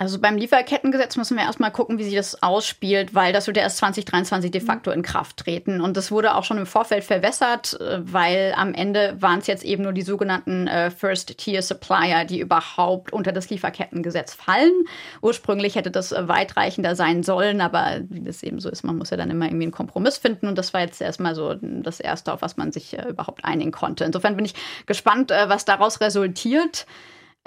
Also 0.00 0.20
beim 0.20 0.36
Lieferkettengesetz 0.36 1.16
müssen 1.16 1.36
wir 1.36 1.42
erstmal 1.42 1.72
gucken, 1.72 1.98
wie 1.98 2.04
sich 2.04 2.14
das 2.14 2.40
ausspielt, 2.40 3.16
weil 3.16 3.32
das 3.32 3.48
wird 3.48 3.56
ja 3.56 3.64
erst 3.64 3.78
2023 3.78 4.48
de 4.52 4.60
facto 4.60 4.92
in 4.92 5.02
Kraft 5.02 5.38
treten. 5.38 5.80
Und 5.80 5.96
das 5.96 6.12
wurde 6.12 6.36
auch 6.36 6.44
schon 6.44 6.56
im 6.56 6.66
Vorfeld 6.66 7.02
verwässert, 7.02 7.80
äh, 7.80 7.98
weil 8.00 8.54
am 8.56 8.74
Ende 8.74 9.16
waren 9.18 9.40
es 9.40 9.48
jetzt 9.48 9.64
eben 9.64 9.82
nur 9.82 9.92
die 9.92 10.02
sogenannten 10.02 10.68
äh, 10.68 10.92
First-Tier-Supplier, 10.92 12.26
die 12.26 12.38
überhaupt 12.38 13.12
unter 13.12 13.32
das 13.32 13.50
Lieferkettengesetz 13.50 14.34
fallen. 14.34 14.84
Ursprünglich 15.20 15.74
hätte 15.74 15.90
das 15.90 16.12
äh, 16.12 16.28
weitreichender 16.28 16.94
sein 16.94 17.24
sollen, 17.24 17.60
aber 17.60 18.02
wie 18.08 18.22
das 18.22 18.44
eben 18.44 18.60
so 18.60 18.70
ist, 18.70 18.84
man 18.84 18.98
muss 18.98 19.10
ja 19.10 19.16
dann 19.16 19.30
immer 19.30 19.46
irgendwie 19.46 19.64
einen 19.64 19.72
Kompromiss 19.72 20.16
finden. 20.16 20.46
Und 20.46 20.56
das 20.56 20.72
war 20.74 20.82
jetzt 20.82 21.02
erstmal 21.02 21.34
so 21.34 21.56
das 21.60 21.98
Erste, 21.98 22.32
auf 22.32 22.40
was 22.40 22.56
man 22.56 22.70
sich 22.70 22.96
überhaupt 22.96 23.44
einigen 23.44 23.72
konnte. 23.72 24.04
Insofern 24.04 24.36
bin 24.36 24.44
ich 24.44 24.54
gespannt, 24.86 25.30
was 25.30 25.64
daraus 25.64 26.00
resultiert. 26.00 26.86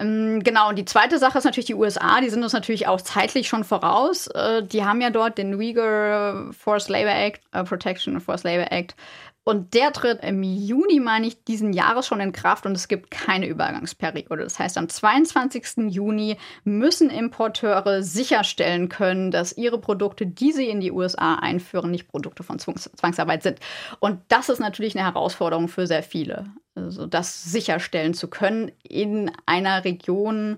Ähm, 0.02 0.42
genau, 0.44 0.70
und 0.70 0.78
die 0.78 0.86
zweite 0.86 1.20
Sache 1.20 1.38
ist 1.38 1.44
natürlich 1.44 1.68
die 1.68 1.76
USA, 1.76 2.22
die 2.22 2.30
sind 2.30 2.44
uns 2.44 2.54
natürlich 2.54 2.88
auch 2.88 3.02
zeitlich 3.02 3.48
schon 3.48 3.64
voraus. 3.64 4.28
Äh, 4.28 4.64
die 4.64 4.84
haben 4.84 5.00
ja 5.02 5.12
dort 5.12 5.38
den 5.38 5.54
Uyghur 5.54 6.52
Forced 6.58 6.90
Labor 6.90 7.14
Act, 7.14 7.42
äh, 7.52 7.64
Protection 7.64 8.20
Forced 8.20 8.44
Labor 8.44 8.72
Act. 8.72 8.96
Und 9.44 9.74
der 9.74 9.92
tritt 9.92 10.24
im 10.24 10.44
Juni, 10.44 11.00
meine 11.00 11.26
ich, 11.26 11.44
diesen 11.44 11.74
Jahres 11.74 12.06
schon 12.06 12.20
in 12.20 12.32
Kraft 12.32 12.66
und 12.66 12.74
es 12.74 12.88
gibt 12.88 13.10
keine 13.10 13.48
Übergangsperiode. 13.48 14.44
Das 14.44 14.60
heißt, 14.60 14.78
am 14.78 14.88
22. 14.88 15.90
Juni 15.90 16.38
müssen 16.64 17.10
Importeure 17.10 18.04
sicherstellen 18.04 18.88
können, 18.88 19.32
dass 19.32 19.58
ihre 19.58 19.80
Produkte, 19.80 20.28
die 20.28 20.52
sie 20.52 20.70
in 20.70 20.80
die 20.80 20.92
USA 20.92 21.36
einführen, 21.36 21.90
nicht 21.90 22.08
Produkte 22.08 22.44
von 22.44 22.60
Zwangsarbeit 22.60 23.44
sind. 23.44 23.60
Und 24.00 24.22
das 24.28 24.50
ist 24.50 24.60
natürlich 24.60 24.96
eine 24.96 25.06
Herausforderung 25.06 25.68
für 25.68 25.88
sehr 25.88 26.04
viele 26.04 26.46
also 26.76 27.06
das 27.06 27.44
sicherstellen 27.44 28.14
zu 28.14 28.30
können 28.30 28.72
in 28.84 29.32
einer 29.46 29.84
Region, 29.84 30.58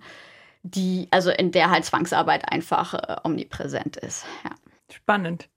die, 0.64 1.08
also 1.12 1.32
in 1.32 1.52
der 1.52 1.72
halt 1.72 1.86
Zwangsarbeit 1.86 2.52
einfach 2.52 2.94
äh, 2.94 3.16
omnipräsent 3.24 3.98
ist. 3.98 4.26
Ja. 4.44 4.52
Spannend. 4.92 5.50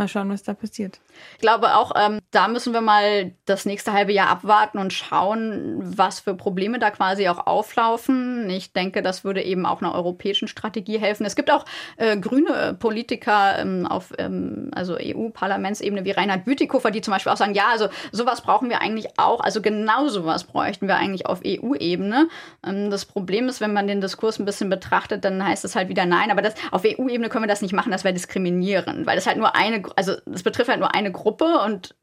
Mal 0.00 0.08
schauen, 0.08 0.30
was 0.30 0.42
da 0.42 0.54
passiert. 0.54 0.98
Ich 1.34 1.40
glaube 1.40 1.76
auch, 1.76 1.92
ähm, 1.94 2.20
da 2.30 2.48
müssen 2.48 2.72
wir 2.72 2.80
mal 2.80 3.32
das 3.44 3.66
nächste 3.66 3.92
halbe 3.92 4.12
Jahr 4.12 4.28
abwarten 4.28 4.78
und 4.78 4.94
schauen, 4.94 5.76
was 5.78 6.20
für 6.20 6.34
Probleme 6.34 6.78
da 6.78 6.90
quasi 6.90 7.28
auch 7.28 7.46
auflaufen. 7.46 8.48
Ich 8.48 8.72
denke, 8.72 9.02
das 9.02 9.24
würde 9.24 9.42
eben 9.42 9.66
auch 9.66 9.82
einer 9.82 9.94
europäischen 9.94 10.48
Strategie 10.48 10.98
helfen. 10.98 11.26
Es 11.26 11.36
gibt 11.36 11.50
auch 11.50 11.66
äh, 11.98 12.16
grüne 12.16 12.74
Politiker 12.78 13.58
ähm, 13.58 13.86
auf 13.86 14.14
ähm, 14.16 14.70
also 14.74 14.96
EU-Parlamentsebene 14.98 16.06
wie 16.06 16.12
Reinhard 16.12 16.46
Bütikofer, 16.46 16.90
die 16.90 17.02
zum 17.02 17.12
Beispiel 17.12 17.32
auch 17.32 17.36
sagen, 17.36 17.52
ja, 17.52 17.68
also 17.70 17.88
sowas 18.10 18.40
brauchen 18.40 18.70
wir 18.70 18.80
eigentlich 18.80 19.18
auch. 19.18 19.40
Also 19.40 19.60
genau 19.60 20.08
sowas 20.08 20.44
bräuchten 20.44 20.88
wir 20.88 20.96
eigentlich 20.96 21.26
auf 21.26 21.40
EU-Ebene. 21.44 22.28
Ähm, 22.66 22.90
das 22.90 23.04
Problem 23.04 23.50
ist, 23.50 23.60
wenn 23.60 23.74
man 23.74 23.86
den 23.86 24.00
Diskurs 24.00 24.38
ein 24.38 24.46
bisschen 24.46 24.70
betrachtet, 24.70 25.26
dann 25.26 25.46
heißt 25.46 25.66
es 25.66 25.76
halt 25.76 25.90
wieder 25.90 26.06
nein. 26.06 26.30
Aber 26.30 26.40
das, 26.40 26.54
auf 26.70 26.84
EU-Ebene 26.86 27.28
können 27.28 27.44
wir 27.44 27.48
das 27.48 27.60
nicht 27.60 27.74
machen, 27.74 27.92
das 27.92 28.04
wäre 28.04 28.14
diskriminierend, 28.14 29.06
weil 29.06 29.16
das 29.16 29.26
halt 29.26 29.36
nur 29.36 29.54
eine 29.54 29.89
also 29.96 30.14
es 30.32 30.42
betrifft 30.42 30.68
halt 30.68 30.80
nur 30.80 30.94
eine 30.94 31.12
Gruppe 31.12 31.60
und 31.64 31.94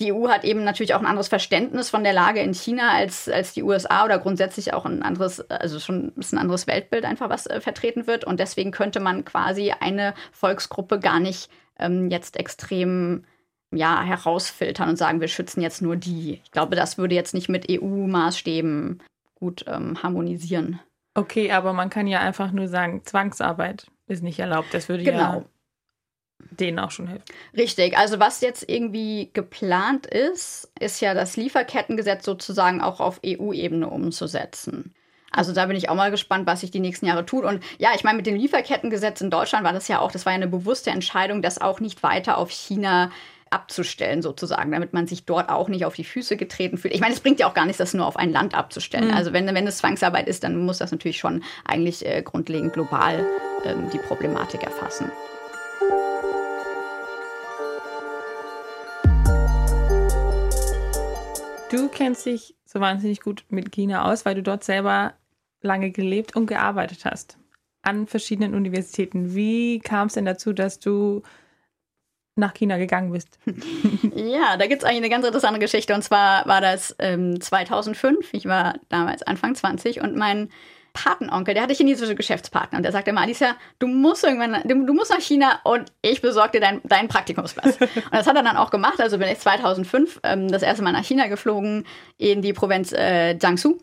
die 0.00 0.12
EU 0.12 0.28
hat 0.28 0.44
eben 0.44 0.64
natürlich 0.64 0.94
auch 0.94 1.00
ein 1.00 1.06
anderes 1.06 1.28
Verständnis 1.28 1.90
von 1.90 2.02
der 2.02 2.14
Lage 2.14 2.40
in 2.40 2.54
China 2.54 2.90
als, 2.92 3.28
als 3.28 3.52
die 3.52 3.62
USA 3.62 4.04
oder 4.06 4.18
grundsätzlich 4.18 4.72
auch 4.72 4.86
ein 4.86 5.02
anderes, 5.02 5.40
also 5.50 5.78
schon 5.78 6.12
ein 6.16 6.38
anderes 6.38 6.66
Weltbild 6.66 7.04
einfach, 7.04 7.28
was 7.28 7.46
äh, 7.46 7.60
vertreten 7.60 8.06
wird. 8.06 8.24
Und 8.24 8.40
deswegen 8.40 8.70
könnte 8.70 8.98
man 8.98 9.26
quasi 9.26 9.72
eine 9.78 10.14
Volksgruppe 10.32 11.00
gar 11.00 11.20
nicht 11.20 11.50
ähm, 11.78 12.10
jetzt 12.10 12.38
extrem 12.38 13.24
ja, 13.72 14.02
herausfiltern 14.02 14.88
und 14.88 14.96
sagen, 14.96 15.20
wir 15.20 15.28
schützen 15.28 15.60
jetzt 15.60 15.82
nur 15.82 15.96
die. 15.96 16.40
Ich 16.44 16.50
glaube, 16.50 16.76
das 16.76 16.96
würde 16.96 17.14
jetzt 17.14 17.34
nicht 17.34 17.50
mit 17.50 17.66
EU-Maßstäben 17.70 19.02
gut 19.34 19.64
ähm, 19.68 20.02
harmonisieren. 20.02 20.80
Okay, 21.14 21.52
aber 21.52 21.72
man 21.72 21.90
kann 21.90 22.06
ja 22.06 22.20
einfach 22.20 22.52
nur 22.52 22.68
sagen, 22.68 23.02
Zwangsarbeit 23.04 23.86
ist 24.06 24.22
nicht 24.22 24.38
erlaubt. 24.38 24.72
Das 24.72 24.88
würde 24.88 25.04
genau. 25.04 25.18
ja 25.18 25.44
denen 26.50 26.78
auch 26.78 26.90
schon 26.90 27.08
hilft. 27.08 27.30
Richtig. 27.56 27.96
Also 27.96 28.20
was 28.20 28.40
jetzt 28.40 28.68
irgendwie 28.68 29.30
geplant 29.32 30.06
ist, 30.06 30.70
ist 30.78 31.00
ja 31.00 31.14
das 31.14 31.36
Lieferkettengesetz 31.36 32.24
sozusagen 32.24 32.80
auch 32.80 33.00
auf 33.00 33.20
EU-Ebene 33.24 33.88
umzusetzen. 33.88 34.94
Also 35.32 35.52
da 35.52 35.66
bin 35.66 35.76
ich 35.76 35.88
auch 35.88 35.94
mal 35.94 36.10
gespannt, 36.10 36.46
was 36.46 36.60
sich 36.60 36.70
die 36.70 36.80
nächsten 36.80 37.06
Jahre 37.06 37.24
tut. 37.24 37.44
Und 37.44 37.62
ja, 37.78 37.90
ich 37.94 38.02
meine, 38.02 38.16
mit 38.16 38.26
dem 38.26 38.36
Lieferkettengesetz 38.36 39.20
in 39.20 39.30
Deutschland 39.30 39.64
war 39.64 39.72
das 39.72 39.86
ja 39.88 40.00
auch, 40.00 40.10
das 40.10 40.26
war 40.26 40.32
ja 40.32 40.36
eine 40.36 40.48
bewusste 40.48 40.90
Entscheidung, 40.90 41.40
das 41.40 41.60
auch 41.60 41.80
nicht 41.80 42.02
weiter 42.02 42.36
auf 42.36 42.50
China 42.50 43.10
abzustellen, 43.50 44.22
sozusagen, 44.22 44.70
damit 44.70 44.92
man 44.92 45.06
sich 45.06 45.24
dort 45.24 45.50
auch 45.50 45.68
nicht 45.68 45.84
auf 45.84 45.94
die 45.94 46.04
Füße 46.04 46.36
getreten 46.36 46.78
fühlt. 46.78 46.94
Ich 46.94 47.00
meine, 47.00 47.14
es 47.14 47.20
bringt 47.20 47.40
ja 47.40 47.48
auch 47.48 47.54
gar 47.54 47.66
nichts, 47.66 47.78
das 47.78 47.94
nur 47.94 48.06
auf 48.06 48.16
ein 48.16 48.30
Land 48.30 48.54
abzustellen. 48.54 49.08
Mhm. 49.08 49.14
Also 49.14 49.32
wenn, 49.32 49.52
wenn 49.52 49.66
es 49.66 49.78
Zwangsarbeit 49.78 50.28
ist, 50.28 50.44
dann 50.44 50.56
muss 50.56 50.78
das 50.78 50.92
natürlich 50.92 51.18
schon 51.18 51.42
eigentlich 51.64 52.06
äh, 52.06 52.22
grundlegend 52.22 52.72
global 52.72 53.26
ähm, 53.64 53.90
die 53.92 53.98
Problematik 53.98 54.62
erfassen. 54.62 55.10
Du 61.70 61.88
kennst 61.88 62.26
dich 62.26 62.56
so 62.64 62.80
wahnsinnig 62.80 63.20
gut 63.20 63.44
mit 63.48 63.70
China 63.70 64.10
aus, 64.10 64.24
weil 64.24 64.34
du 64.34 64.42
dort 64.42 64.64
selber 64.64 65.14
lange 65.62 65.92
gelebt 65.92 66.34
und 66.34 66.46
gearbeitet 66.46 67.04
hast. 67.04 67.38
An 67.82 68.06
verschiedenen 68.06 68.54
Universitäten. 68.54 69.34
Wie 69.34 69.78
kam 69.78 70.08
es 70.08 70.14
denn 70.14 70.24
dazu, 70.24 70.52
dass 70.52 70.80
du 70.80 71.22
nach 72.34 72.54
China 72.54 72.76
gegangen 72.76 73.12
bist? 73.12 73.38
ja, 74.16 74.56
da 74.56 74.66
gibt 74.66 74.82
es 74.82 74.84
eigentlich 74.84 75.02
eine 75.02 75.10
ganz 75.10 75.24
interessante 75.24 75.60
Geschichte. 75.60 75.94
Und 75.94 76.02
zwar 76.02 76.44
war 76.46 76.60
das 76.60 76.96
ähm, 76.98 77.40
2005. 77.40 78.34
Ich 78.34 78.46
war 78.46 78.74
damals 78.88 79.22
Anfang 79.22 79.54
20 79.54 80.00
und 80.00 80.16
mein 80.16 80.50
Patenonkel, 80.92 81.54
der 81.54 81.62
hatte 81.62 81.74
chinesische 81.74 82.14
Geschäftspartner 82.14 82.78
und 82.78 82.82
der 82.82 82.92
sagte 82.92 83.10
immer, 83.10 83.22
Alicia, 83.22 83.56
du 83.78 83.86
musst 83.86 84.24
irgendwann, 84.24 84.62
du, 84.64 84.86
du 84.86 84.94
musst 84.94 85.10
nach 85.10 85.20
China 85.20 85.60
und 85.64 85.92
ich 86.02 86.20
besorge 86.22 86.52
dir 86.52 86.60
deinen 86.60 86.80
dein 86.84 87.08
Praktikumsplatz. 87.08 87.78
und 87.80 88.12
das 88.12 88.26
hat 88.26 88.36
er 88.36 88.42
dann 88.42 88.56
auch 88.56 88.70
gemacht. 88.70 89.00
Also 89.00 89.18
bin 89.18 89.28
ich 89.28 89.38
2005 89.38 90.20
ähm, 90.22 90.48
das 90.48 90.62
erste 90.62 90.82
Mal 90.82 90.92
nach 90.92 91.04
China 91.04 91.26
geflogen 91.28 91.86
in 92.18 92.42
die 92.42 92.52
Provinz 92.52 92.92
äh, 92.92 93.32
Jiangsu 93.32 93.78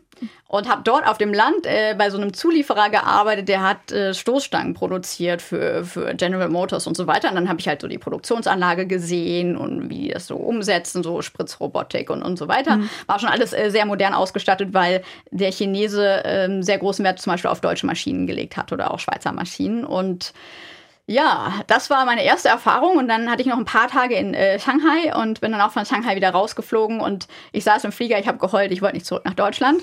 und 0.48 0.68
habe 0.68 0.82
dort 0.82 1.06
auf 1.06 1.18
dem 1.18 1.32
Land 1.32 1.66
äh, 1.66 1.94
bei 1.96 2.10
so 2.10 2.16
einem 2.16 2.32
Zulieferer 2.32 2.90
gearbeitet, 2.90 3.48
der 3.48 3.62
hat 3.62 3.92
äh, 3.92 4.14
Stoßstangen 4.14 4.74
produziert 4.74 5.42
für, 5.42 5.84
für 5.84 6.14
General 6.14 6.48
Motors 6.48 6.86
und 6.86 6.96
so 6.96 7.06
weiter. 7.06 7.28
Und 7.28 7.34
dann 7.34 7.48
habe 7.48 7.60
ich 7.60 7.68
halt 7.68 7.82
so 7.82 7.88
die 7.88 7.98
Produktionsanlage 7.98 8.86
gesehen 8.86 9.56
und 9.56 9.90
wie 9.90 9.98
die 10.02 10.08
das 10.08 10.26
so 10.26 10.36
umsetzen, 10.36 11.02
so 11.02 11.22
Spritzrobotik 11.22 12.10
und, 12.10 12.22
und 12.22 12.38
so 12.38 12.48
weiter. 12.48 12.76
Mhm. 12.76 12.90
War 13.06 13.18
schon 13.18 13.28
alles 13.28 13.52
äh, 13.52 13.70
sehr 13.70 13.86
modern 13.86 14.14
ausgestattet, 14.14 14.72
weil 14.72 15.02
der 15.30 15.52
Chinese 15.52 16.22
ähm, 16.24 16.62
sehr 16.62 16.78
großen 16.78 17.04
Wert 17.04 17.20
zum 17.20 17.32
Beispiel 17.32 17.50
auf 17.50 17.60
deutsche 17.60 17.86
Maschinen 17.86 18.26
gelegt 18.26 18.56
hat 18.56 18.72
oder 18.72 18.92
auch 18.92 18.98
Schweizer 18.98 19.32
Maschinen. 19.32 19.84
Und 19.84 20.32
Ja, 21.10 21.62
das 21.68 21.88
war 21.88 22.04
meine 22.04 22.22
erste 22.22 22.50
Erfahrung 22.50 22.98
und 22.98 23.08
dann 23.08 23.30
hatte 23.30 23.40
ich 23.40 23.48
noch 23.48 23.56
ein 23.56 23.64
paar 23.64 23.88
Tage 23.88 24.14
in 24.14 24.34
äh, 24.34 24.60
Shanghai 24.60 25.16
und 25.16 25.40
bin 25.40 25.52
dann 25.52 25.60
auch 25.62 25.70
von 25.70 25.86
Shanghai 25.86 26.16
wieder 26.16 26.28
rausgeflogen 26.28 27.00
und 27.00 27.28
ich 27.50 27.64
saß 27.64 27.84
im 27.84 27.92
Flieger, 27.92 28.18
ich 28.18 28.28
habe 28.28 28.36
geheult, 28.36 28.72
ich 28.72 28.82
wollte 28.82 28.96
nicht 28.96 29.06
zurück 29.06 29.24
nach 29.24 29.32
Deutschland. 29.32 29.80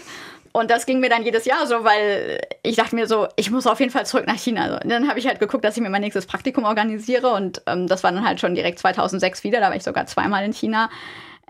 Und 0.51 0.69
das 0.69 0.85
ging 0.85 0.99
mir 0.99 1.09
dann 1.09 1.23
jedes 1.23 1.45
Jahr 1.45 1.65
so, 1.65 1.83
weil 1.83 2.41
ich 2.61 2.75
dachte 2.75 2.93
mir 2.93 3.07
so, 3.07 3.27
ich 3.37 3.49
muss 3.49 3.65
auf 3.65 3.79
jeden 3.79 3.91
Fall 3.91 4.05
zurück 4.05 4.27
nach 4.27 4.37
China. 4.37 4.65
Also, 4.65 4.77
dann 4.87 5.09
habe 5.09 5.17
ich 5.17 5.25
halt 5.25 5.39
geguckt, 5.39 5.65
dass 5.65 5.75
ich 5.75 5.81
mir 5.81 5.89
mein 5.89 6.01
nächstes 6.01 6.27
Praktikum 6.27 6.63
organisiere 6.63 7.31
und 7.31 7.59
ähm, 7.65 7.87
das 7.87 8.03
war 8.03 8.11
dann 8.11 8.23
halt 8.23 8.39
schon 8.39 8.53
direkt 8.53 8.77
2006 8.77 9.43
wieder, 9.43 9.59
da 9.59 9.69
war 9.69 9.75
ich 9.75 9.83
sogar 9.83 10.05
zweimal 10.05 10.45
in 10.45 10.53
China. 10.53 10.91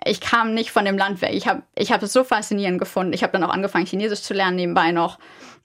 Ich 0.03 0.19
kam 0.19 0.53
nicht 0.53 0.71
von 0.71 0.85
dem 0.85 0.97
Land 0.97 1.21
weg. 1.21 1.31
Ich 1.33 1.47
habe 1.47 1.63
ich 1.75 1.91
hab 1.91 2.03
es 2.03 2.11
so 2.11 2.23
faszinierend 2.23 2.79
gefunden. 2.79 3.13
Ich 3.13 3.23
habe 3.23 3.31
dann 3.33 3.43
auch 3.43 3.53
angefangen, 3.53 3.85
Chinesisch 3.85 4.21
zu 4.21 4.33
lernen 4.33 4.57
nebenbei 4.57 4.91
noch. 4.91 5.19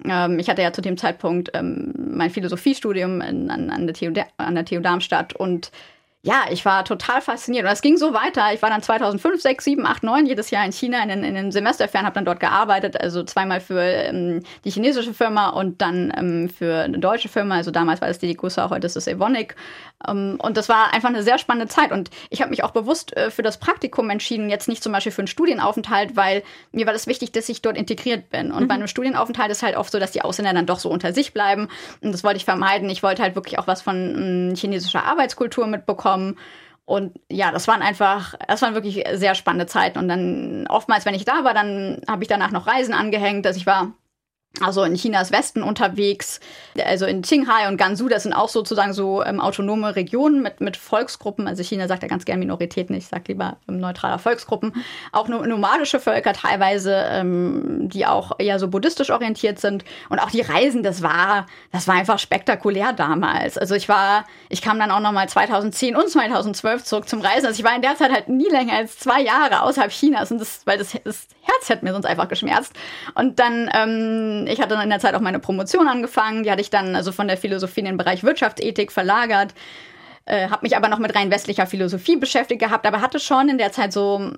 Ähm, 0.04 0.38
ich 0.38 0.48
hatte 0.48 0.62
ja 0.62 0.72
zu 0.72 0.80
dem 0.80 0.96
Zeitpunkt 0.96 1.50
ähm, 1.54 1.92
mein 1.96 2.30
Philosophiestudium 2.30 3.20
in, 3.20 3.50
an, 3.50 3.70
an, 3.70 3.86
der 3.86 3.94
TU, 3.94 4.12
an 4.36 4.54
der 4.54 4.64
TU 4.64 4.80
Darmstadt 4.80 5.34
und 5.34 5.72
ja, 6.22 6.44
ich 6.50 6.66
war 6.66 6.84
total 6.84 7.22
fasziniert. 7.22 7.64
Und 7.64 7.70
es 7.70 7.80
ging 7.80 7.96
so 7.96 8.12
weiter. 8.12 8.52
Ich 8.52 8.60
war 8.60 8.68
dann 8.68 8.82
2005, 8.82 9.40
6, 9.40 9.64
7, 9.64 9.86
8, 9.86 10.02
9 10.02 10.26
jedes 10.26 10.50
Jahr 10.50 10.66
in 10.66 10.72
China 10.72 11.02
in, 11.02 11.08
in 11.08 11.34
den 11.34 11.50
Semesterferien, 11.50 12.04
habe 12.04 12.14
dann 12.14 12.26
dort 12.26 12.40
gearbeitet. 12.40 13.00
Also 13.00 13.22
zweimal 13.24 13.62
für 13.62 13.80
ähm, 13.80 14.42
die 14.66 14.70
chinesische 14.70 15.14
Firma 15.14 15.48
und 15.48 15.80
dann 15.80 16.12
ähm, 16.14 16.50
für 16.50 16.80
eine 16.82 16.98
deutsche 16.98 17.30
Firma. 17.30 17.54
Also 17.54 17.70
damals 17.70 18.02
war 18.02 18.08
das 18.08 18.18
die 18.18 18.34
Gusa, 18.34 18.68
heute 18.68 18.86
ist 18.86 18.98
es 18.98 19.06
Evonik. 19.06 19.56
Ähm, 20.06 20.36
und 20.42 20.58
das 20.58 20.68
war 20.68 20.92
einfach 20.92 21.08
eine 21.08 21.22
sehr 21.22 21.38
spannende 21.38 21.68
Zeit. 21.68 21.90
Und 21.90 22.10
ich 22.28 22.42
habe 22.42 22.50
mich 22.50 22.64
auch 22.64 22.72
bewusst 22.72 23.16
äh, 23.16 23.30
für 23.30 23.42
das 23.42 23.56
Praktikum 23.56 24.10
entschieden, 24.10 24.50
jetzt 24.50 24.68
nicht 24.68 24.82
zum 24.82 24.92
Beispiel 24.92 25.12
für 25.12 25.22
einen 25.22 25.26
Studienaufenthalt, 25.26 26.16
weil 26.16 26.42
mir 26.70 26.84
war 26.84 26.92
das 26.92 27.06
wichtig, 27.06 27.32
dass 27.32 27.48
ich 27.48 27.62
dort 27.62 27.78
integriert 27.78 28.28
bin. 28.28 28.52
Und 28.52 28.64
mhm. 28.64 28.68
bei 28.68 28.74
einem 28.74 28.88
Studienaufenthalt 28.88 29.50
ist 29.50 29.62
halt 29.62 29.74
oft 29.74 29.90
so, 29.90 29.98
dass 29.98 30.10
die 30.12 30.20
Ausländer 30.20 30.52
dann 30.52 30.66
doch 30.66 30.80
so 30.80 30.90
unter 30.90 31.14
sich 31.14 31.32
bleiben. 31.32 31.68
Und 32.02 32.12
das 32.12 32.24
wollte 32.24 32.36
ich 32.36 32.44
vermeiden. 32.44 32.90
Ich 32.90 33.02
wollte 33.02 33.22
halt 33.22 33.36
wirklich 33.36 33.58
auch 33.58 33.66
was 33.66 33.80
von 33.80 34.52
chinesischer 34.54 35.04
Arbeitskultur 35.06 35.66
mitbekommen 35.66 36.09
bekommen. 36.10 36.38
Und 36.84 37.20
ja, 37.30 37.52
das 37.52 37.68
waren 37.68 37.82
einfach, 37.82 38.34
das 38.48 38.62
waren 38.62 38.74
wirklich 38.74 39.04
sehr 39.12 39.36
spannende 39.36 39.66
Zeiten. 39.66 39.98
Und 39.98 40.08
dann 40.08 40.66
oftmals, 40.68 41.06
wenn 41.06 41.14
ich 41.14 41.24
da 41.24 41.44
war, 41.44 41.54
dann 41.54 42.00
habe 42.08 42.24
ich 42.24 42.28
danach 42.28 42.50
noch 42.50 42.66
Reisen 42.66 42.94
angehängt. 42.94 43.46
dass 43.46 43.56
ich 43.56 43.66
war 43.66 43.92
also 44.58 44.82
in 44.82 44.94
Chinas 44.94 45.30
Westen 45.30 45.62
unterwegs, 45.62 46.40
also 46.84 47.06
in 47.06 47.22
Qinghai 47.22 47.68
und 47.68 47.76
Gansu, 47.76 48.08
das 48.08 48.24
sind 48.24 48.32
auch 48.32 48.48
sozusagen 48.48 48.92
so 48.92 49.24
ähm, 49.24 49.40
autonome 49.40 49.94
Regionen 49.94 50.42
mit, 50.42 50.60
mit 50.60 50.76
Volksgruppen. 50.76 51.46
Also 51.46 51.62
China 51.62 51.86
sagt 51.86 52.02
ja 52.02 52.08
ganz 52.08 52.24
gern 52.24 52.40
Minoritäten, 52.40 52.94
ich 52.96 53.06
sage 53.06 53.24
lieber 53.28 53.58
ähm, 53.68 53.78
neutraler 53.78 54.18
Volksgruppen. 54.18 54.72
Auch 55.12 55.28
nomadische 55.28 56.00
Völker 56.00 56.32
teilweise, 56.32 56.94
ähm, 57.10 57.88
die 57.88 58.06
auch 58.06 58.32
eher 58.38 58.58
so 58.58 58.68
buddhistisch 58.68 59.10
orientiert 59.10 59.60
sind. 59.60 59.84
Und 60.08 60.18
auch 60.18 60.30
die 60.30 60.40
Reisen, 60.40 60.82
das 60.82 61.00
war, 61.00 61.46
das 61.70 61.86
war 61.86 61.94
einfach 61.94 62.18
spektakulär 62.18 62.92
damals. 62.92 63.56
Also 63.56 63.76
ich 63.76 63.88
war, 63.88 64.26
ich 64.48 64.62
kam 64.62 64.80
dann 64.80 64.90
auch 64.90 65.00
nochmal 65.00 65.28
2010 65.28 65.94
und 65.94 66.08
2012 66.10 66.84
zurück 66.84 67.08
zum 67.08 67.20
Reisen. 67.20 67.46
Also 67.46 67.60
ich 67.60 67.64
war 67.64 67.76
in 67.76 67.82
der 67.82 67.94
Zeit 67.94 68.10
halt 68.10 68.28
nie 68.28 68.50
länger 68.50 68.74
als 68.74 68.98
zwei 68.98 69.22
Jahre 69.22 69.62
außerhalb 69.62 69.92
Chinas 69.92 70.32
und 70.32 70.40
das, 70.40 70.62
weil 70.66 70.76
das, 70.76 70.92
das 71.04 71.28
Herz 71.42 71.68
hätte 71.68 71.84
mir 71.84 71.92
sonst 71.92 72.06
einfach 72.06 72.28
geschmerzt. 72.28 72.72
Und 73.14 73.38
dann, 73.38 73.70
ähm, 73.72 74.39
ich 74.46 74.60
hatte 74.60 74.74
dann 74.74 74.82
in 74.82 74.90
der 74.90 75.00
Zeit 75.00 75.14
auch 75.14 75.20
meine 75.20 75.38
Promotion 75.38 75.88
angefangen. 75.88 76.42
Die 76.42 76.50
hatte 76.50 76.60
ich 76.60 76.70
dann 76.70 76.94
also 76.94 77.12
von 77.12 77.28
der 77.28 77.36
Philosophie 77.36 77.80
in 77.80 77.86
den 77.86 77.96
Bereich 77.96 78.22
Wirtschaftsethik 78.22 78.92
verlagert. 78.92 79.54
Äh, 80.24 80.48
habe 80.48 80.62
mich 80.62 80.76
aber 80.76 80.88
noch 80.88 80.98
mit 80.98 81.14
rein 81.14 81.30
westlicher 81.30 81.66
Philosophie 81.66 82.16
beschäftigt 82.16 82.60
gehabt, 82.60 82.86
aber 82.86 83.00
hatte 83.00 83.18
schon 83.20 83.48
in 83.48 83.58
der 83.58 83.72
Zeit 83.72 83.92
so 83.92 84.32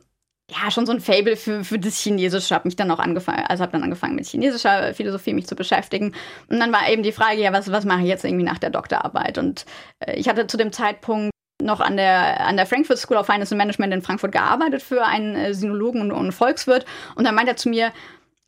ja, 0.50 0.71
schon 0.71 0.87
so 0.87 0.92
ein 0.92 1.00
Fable 1.00 1.37
für, 1.37 1.64
für 1.64 1.78
das 1.78 1.99
Chinesische. 1.99 2.54
Habe 2.54 2.68
mich 2.68 2.76
dann 2.76 2.90
auch 2.90 2.99
angefangen, 2.99 3.44
also 3.49 3.62
habe 3.62 3.73
dann 3.73 3.82
angefangen 3.82 4.14
mit 4.14 4.26
chinesischer 4.26 4.94
Philosophie 4.94 5.32
mich 5.32 5.47
zu 5.47 5.54
beschäftigen. 5.54 6.14
Und 6.49 6.61
dann 6.61 6.73
war 6.73 6.88
eben 6.88 7.02
die 7.02 7.12
Frage, 7.12 7.40
ja, 7.40 7.52
was, 7.52 7.71
was 7.71 7.85
mache 7.85 8.02
ich 8.02 8.09
jetzt 8.09 8.25
irgendwie 8.25 8.44
nach 8.44 8.59
der 8.59 8.71
Doktorarbeit? 8.71 9.38
Und 9.38 9.64
äh, 10.00 10.14
ich 10.14 10.28
hatte 10.28 10.47
zu 10.47 10.56
dem 10.56 10.73
Zeitpunkt 10.73 11.30
noch 11.62 11.80
an 11.80 11.97
der, 11.97 12.44
an 12.44 12.56
der 12.56 12.66
Frankfurt 12.66 12.99
School 12.99 13.16
of 13.16 13.26
Finance 13.26 13.54
and 13.54 13.59
Management 13.59 13.94
in 13.94 14.02
Frankfurt 14.02 14.32
gearbeitet 14.32 14.82
für 14.82 15.04
einen 15.04 15.37
äh, 15.37 15.54
Sinologen 15.54 16.00
und, 16.00 16.12
und 16.12 16.32
Volkswirt. 16.32 16.85
Und 17.14 17.25
dann 17.25 17.35
meinte 17.35 17.52
er 17.52 17.56
zu 17.56 17.68
mir, 17.68 17.92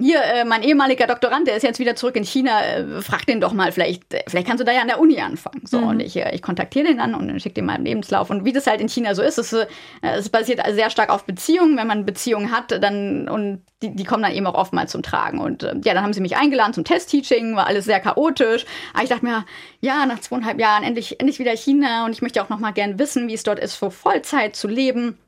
hier, 0.02 0.22
äh, 0.24 0.44
mein 0.44 0.64
ehemaliger 0.64 1.06
Doktorand, 1.06 1.46
der 1.46 1.56
ist 1.56 1.62
jetzt 1.62 1.78
wieder 1.78 1.94
zurück 1.94 2.16
in 2.16 2.24
China, 2.24 2.64
äh, 2.64 3.00
frag 3.00 3.26
den 3.26 3.40
doch 3.40 3.52
mal, 3.52 3.70
vielleicht, 3.70 4.12
äh, 4.12 4.24
vielleicht 4.26 4.46
kannst 4.46 4.60
du 4.60 4.64
da 4.64 4.72
ja 4.72 4.80
an 4.80 4.88
der 4.88 4.98
Uni 4.98 5.20
anfangen. 5.20 5.62
So, 5.64 5.78
mhm. 5.78 5.86
und 5.86 6.00
ich, 6.00 6.16
äh, 6.16 6.34
ich 6.34 6.42
kontaktiere 6.42 6.88
den 6.88 6.98
dann 6.98 7.14
und 7.14 7.40
schicke 7.40 7.54
dem 7.54 7.66
mal 7.66 7.74
einen 7.74 7.84
Lebenslauf. 7.84 8.28
Und 8.28 8.44
wie 8.44 8.52
das 8.52 8.66
halt 8.66 8.80
in 8.80 8.88
China 8.88 9.14
so 9.14 9.22
ist, 9.22 9.38
es, 9.38 9.52
äh, 9.52 9.66
es 10.02 10.28
basiert 10.30 10.60
sehr 10.72 10.90
stark 10.90 11.10
auf 11.10 11.24
Beziehungen. 11.24 11.76
Wenn 11.76 11.86
man 11.86 12.04
Beziehungen 12.04 12.50
hat, 12.50 12.72
dann, 12.82 13.28
und 13.28 13.62
die, 13.82 13.94
die 13.94 14.04
kommen 14.04 14.24
dann 14.24 14.32
eben 14.32 14.46
auch 14.48 14.54
oftmals 14.54 14.90
zum 14.90 15.02
Tragen. 15.02 15.38
Und 15.38 15.62
äh, 15.62 15.76
ja, 15.84 15.94
dann 15.94 16.02
haben 16.02 16.12
sie 16.12 16.20
mich 16.20 16.36
eingeladen 16.36 16.72
zum 16.72 16.84
Test-Teaching, 16.84 17.54
war 17.54 17.68
alles 17.68 17.84
sehr 17.84 18.00
chaotisch. 18.00 18.66
Aber 18.94 19.04
ich 19.04 19.10
dachte 19.10 19.24
mir, 19.24 19.44
ja, 19.80 20.06
nach 20.06 20.18
zweieinhalb 20.18 20.58
Jahren 20.58 20.82
endlich, 20.82 21.20
endlich 21.20 21.38
wieder 21.38 21.56
China 21.56 22.04
und 22.04 22.12
ich 22.12 22.20
möchte 22.20 22.42
auch 22.42 22.48
noch 22.48 22.58
mal 22.58 22.72
gern 22.72 22.98
wissen, 22.98 23.28
wie 23.28 23.34
es 23.34 23.44
dort 23.44 23.60
ist, 23.60 23.76
vor 23.76 23.92
Vollzeit 23.92 24.56
zu 24.56 24.66
leben. 24.66 25.18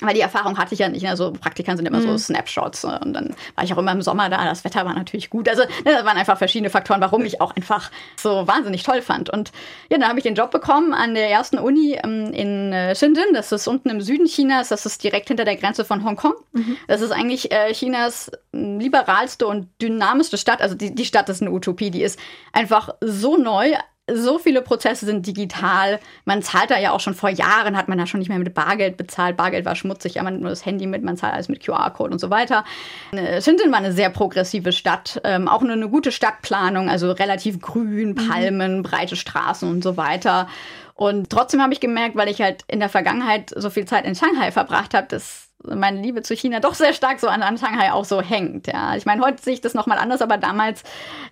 Weil 0.00 0.14
die 0.14 0.20
Erfahrung 0.20 0.58
hatte 0.58 0.74
ich 0.74 0.80
ja 0.80 0.88
nicht. 0.88 1.06
Also 1.08 1.32
Praktikan 1.32 1.76
sind 1.76 1.86
immer 1.86 1.98
mhm. 1.98 2.02
so 2.02 2.18
Snapshots. 2.18 2.84
Ne? 2.84 3.00
Und 3.04 3.12
dann 3.12 3.34
war 3.54 3.64
ich 3.64 3.72
auch 3.72 3.78
immer 3.78 3.92
im 3.92 4.02
Sommer 4.02 4.28
da. 4.28 4.44
Das 4.44 4.64
Wetter 4.64 4.84
war 4.84 4.94
natürlich 4.94 5.30
gut. 5.30 5.48
Also 5.48 5.62
ne, 5.62 5.68
das 5.84 6.04
waren 6.04 6.16
einfach 6.16 6.38
verschiedene 6.38 6.70
Faktoren, 6.70 7.00
warum 7.00 7.24
ich 7.24 7.40
auch 7.40 7.54
einfach 7.54 7.90
so 8.16 8.46
wahnsinnig 8.46 8.82
toll 8.82 9.02
fand. 9.02 9.30
Und 9.30 9.52
ja, 9.90 9.98
dann 9.98 10.08
habe 10.08 10.18
ich 10.18 10.22
den 10.22 10.34
Job 10.34 10.50
bekommen 10.50 10.92
an 10.94 11.14
der 11.14 11.30
ersten 11.30 11.58
Uni 11.58 11.98
ähm, 12.02 12.32
in 12.32 12.72
äh, 12.72 12.94
Shenzhen. 12.94 13.34
Das 13.34 13.52
ist 13.52 13.68
unten 13.68 13.90
im 13.90 14.00
Süden 14.00 14.26
Chinas. 14.26 14.68
Das 14.68 14.86
ist 14.86 15.02
direkt 15.02 15.28
hinter 15.28 15.44
der 15.44 15.56
Grenze 15.56 15.84
von 15.84 16.04
Hongkong. 16.04 16.34
Mhm. 16.52 16.76
Das 16.88 17.00
ist 17.00 17.10
eigentlich 17.10 17.52
äh, 17.52 17.72
Chinas 17.72 18.30
liberalste 18.52 19.46
und 19.46 19.68
dynamischste 19.80 20.38
Stadt. 20.38 20.60
Also 20.60 20.74
die, 20.74 20.94
die 20.94 21.04
Stadt 21.04 21.28
ist 21.28 21.42
eine 21.42 21.50
Utopie. 21.50 21.90
Die 21.90 22.02
ist 22.02 22.18
einfach 22.52 22.94
so 23.00 23.36
neu 23.36 23.74
so 24.14 24.38
viele 24.38 24.62
Prozesse 24.62 25.06
sind 25.06 25.26
digital. 25.26 26.00
Man 26.24 26.42
zahlt 26.42 26.70
da 26.70 26.78
ja 26.78 26.92
auch 26.92 27.00
schon 27.00 27.14
vor 27.14 27.28
Jahren, 27.28 27.76
hat 27.76 27.88
man 27.88 27.98
da 27.98 28.06
schon 28.06 28.20
nicht 28.20 28.28
mehr 28.28 28.38
mit 28.38 28.52
Bargeld 28.54 28.96
bezahlt. 28.96 29.36
Bargeld 29.36 29.64
war 29.64 29.76
schmutzig, 29.76 30.14
ja, 30.14 30.22
man 30.22 30.34
nimmt 30.34 30.42
nur 30.42 30.50
das 30.50 30.64
Handy 30.64 30.86
mit, 30.86 31.02
man 31.02 31.16
zahlt 31.16 31.34
alles 31.34 31.48
mit 31.48 31.64
QR-Code 31.64 32.12
und 32.12 32.18
so 32.18 32.30
weiter. 32.30 32.64
Shenzhen 33.12 33.70
war 33.70 33.78
eine 33.78 33.92
sehr 33.92 34.10
progressive 34.10 34.72
Stadt, 34.72 35.20
ähm, 35.24 35.48
auch 35.48 35.62
nur 35.62 35.72
eine 35.72 35.88
gute 35.88 36.12
Stadtplanung, 36.12 36.88
also 36.88 37.12
relativ 37.12 37.60
grün, 37.60 38.10
mhm. 38.10 38.14
Palmen, 38.14 38.78
mhm. 38.78 38.82
breite 38.82 39.16
Straßen 39.16 39.68
und 39.68 39.82
so 39.82 39.96
weiter. 39.96 40.48
Und 40.94 41.30
trotzdem 41.30 41.62
habe 41.62 41.72
ich 41.72 41.80
gemerkt, 41.80 42.16
weil 42.16 42.28
ich 42.28 42.42
halt 42.42 42.64
in 42.68 42.78
der 42.78 42.90
Vergangenheit 42.90 43.50
so 43.56 43.70
viel 43.70 43.86
Zeit 43.86 44.04
in 44.04 44.14
Shanghai 44.14 44.52
verbracht 44.52 44.92
habe, 44.92 45.06
dass 45.08 45.49
meine 45.64 46.00
Liebe 46.00 46.22
zu 46.22 46.34
China 46.34 46.60
doch 46.60 46.74
sehr 46.74 46.92
stark 46.92 47.20
so 47.20 47.28
an, 47.28 47.42
an 47.42 47.58
Shanghai 47.58 47.92
auch 47.92 48.04
so 48.04 48.22
hängt. 48.22 48.66
Ja, 48.66 48.96
ich 48.96 49.06
meine, 49.06 49.22
heute 49.22 49.42
sehe 49.42 49.54
ich 49.54 49.60
das 49.60 49.74
nochmal 49.74 49.98
anders, 49.98 50.22
aber 50.22 50.38
damals 50.38 50.82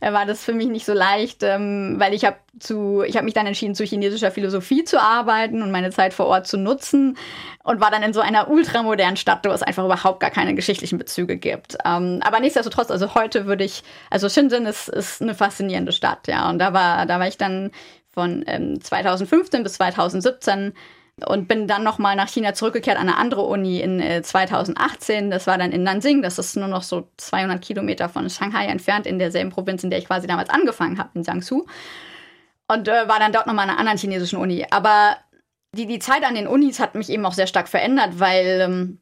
äh, 0.01 0.13
war 0.13 0.27
das 0.27 0.45
für 0.45 0.53
mich 0.53 0.69
nicht 0.69 0.85
so 0.85 0.93
leicht, 0.93 1.43
ähm, 1.43 1.97
weil 1.99 2.15
ich 2.15 2.25
habe 2.25 2.37
zu, 2.59 3.03
ich 3.07 3.17
habe 3.17 3.25
mich 3.25 3.35
dann 3.35 3.47
entschieden, 3.47 3.75
zu 3.75 3.85
chinesischer 3.85 4.31
Philosophie 4.31 4.85
zu 4.85 5.01
arbeiten 5.01 5.63
und 5.63 5.71
meine 5.71 5.91
Zeit 5.91 6.13
vor 6.13 6.27
Ort 6.27 6.47
zu 6.47 6.59
nutzen 6.59 7.17
und 7.63 7.81
war 7.81 7.91
dann 7.91 8.03
in 8.03 8.13
so 8.13 8.21
einer 8.21 8.51
ultramodernen 8.51 9.17
Stadt, 9.17 9.47
wo 9.47 9.51
es 9.51 9.63
einfach 9.63 9.85
überhaupt 9.85 10.21
gar 10.21 10.31
keine 10.31 10.55
geschichtlichen 10.55 10.99
Bezüge 10.99 11.37
gibt. 11.37 11.79
Ähm, 11.85 12.21
aber 12.23 12.41
nichtsdestotrotz, 12.41 12.91
also 12.91 13.15
heute 13.15 13.47
würde 13.47 13.65
ich, 13.65 13.83
also 14.11 14.29
Shenzhen 14.29 14.67
ist, 14.67 14.89
ist 14.89 15.23
eine 15.23 15.35
faszinierende 15.35 15.93
Stadt, 15.93 16.29
ja, 16.29 16.51
und 16.51 16.59
da 16.59 16.73
war, 16.73 17.07
da 17.07 17.19
war 17.19 17.29
ich 17.29 17.39
dann 17.39 17.71
von 18.11 18.45
ähm, 18.47 18.81
2015 18.81 19.63
bis 19.63 19.75
2017 19.75 20.75
und 21.27 21.49
bin 21.49 21.67
dann 21.67 21.85
nochmal 21.85 22.17
nach 22.17 22.29
China 22.29 22.55
zurückgekehrt 22.55 22.99
an 22.99 23.09
eine 23.09 23.17
andere 23.17 23.43
Uni 23.43 23.81
in 23.81 24.01
äh, 24.01 24.23
2018. 24.23 25.31
Das 25.31 25.47
war 25.47 25.59
dann 25.59 25.73
in 25.73 25.83
Nanjing. 25.83 26.23
Das 26.23 26.39
ist 26.39 26.57
nur 26.57 26.69
noch 26.69 26.83
so 26.83 27.09
200 27.17 27.63
Kilometer 27.63 28.09
von 28.09 28.29
Shanghai 28.31 28.67
entfernt, 28.67 29.07
in 29.07 29.19
derselben 29.19 29.51
Provinz, 29.51 29.85
in 29.85 29.91
der 29.91 29.99
ich 29.99 30.07
quasi 30.07 30.27
damals 30.27 30.51
angefangen 30.51 30.99
habe, 30.99 31.11
in 31.15 31.23
Jiangsu. 31.23 31.67
Und 32.67 32.89
äh, 32.89 33.09
war 33.09 33.19
dann 33.19 33.33
dort 33.33 33.47
nochmal 33.47 33.65
an 33.65 33.71
einer 33.71 33.79
anderen 33.79 33.99
chinesischen 33.99 34.39
Uni. 34.39 34.67
Aber 34.71 35.17
die, 35.73 35.87
die 35.87 35.99
Zeit 35.99 36.25
an 36.25 36.35
den 36.35 36.47
Unis 36.47 36.81
hat 36.81 36.95
mich 36.95 37.11
eben 37.11 37.25
auch 37.27 37.33
sehr 37.33 37.47
stark 37.47 37.69
verändert, 37.69 38.19
weil 38.19 38.61
ähm, 38.63 38.99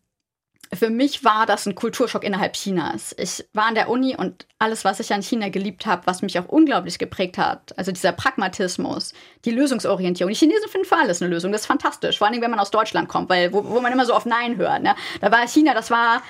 für 0.73 0.91
mich 0.91 1.25
war 1.25 1.47
das 1.47 1.67
ein 1.67 1.75
Kulturschock 1.75 2.25
innerhalb 2.25 2.55
Chinas. 2.55 3.15
Ich 3.19 3.45
war 3.53 3.67
an 3.67 3.75
der 3.75 3.89
Uni 3.89 4.17
und 4.17 4.47
alles, 4.59 4.85
was 4.85 5.01
ich 5.01 5.13
an 5.13 5.23
China 5.23 5.49
geliebt 5.49 5.87
habe, 5.87 6.03
was 6.07 6.23
mich 6.23 6.39
auch 6.39 6.49
unglaublich 6.49 6.99
geprägt 6.99 7.39
hat, 7.39 7.77
also 7.79 7.93
dieser 7.93 8.13
Pragmatismus, 8.13 9.13
die 9.45 9.51
Lösungsorientierung. 9.51 10.33
Die 10.33 10.39
Chinesen 10.39 10.69
finden 10.69 10.87
für 10.87 10.97
alles 10.97 11.23
eine 11.23 11.31
Lösung, 11.31 11.53
das 11.53 11.63
ist 11.63 11.67
fantastisch. 11.67 12.19
Vor 12.19 12.27
allem, 12.27 12.41
wenn 12.41 12.51
man 12.51 12.61
aus 12.61 12.71
Deutschland 12.71 13.09
kommt, 13.09 13.29
weil 13.29 13.53
wo, 13.53 13.65
wo 13.65 13.81
man 13.81 13.93
immer 13.93 14.07
so 14.07 14.15
auf 14.15 14.27
Nein 14.27 14.57
hört. 14.57 14.83
Ne? 14.83 14.95
Da 15.21 15.31
war 15.31 15.47
China, 15.47 15.75
das 15.75 15.91
war 15.91 16.23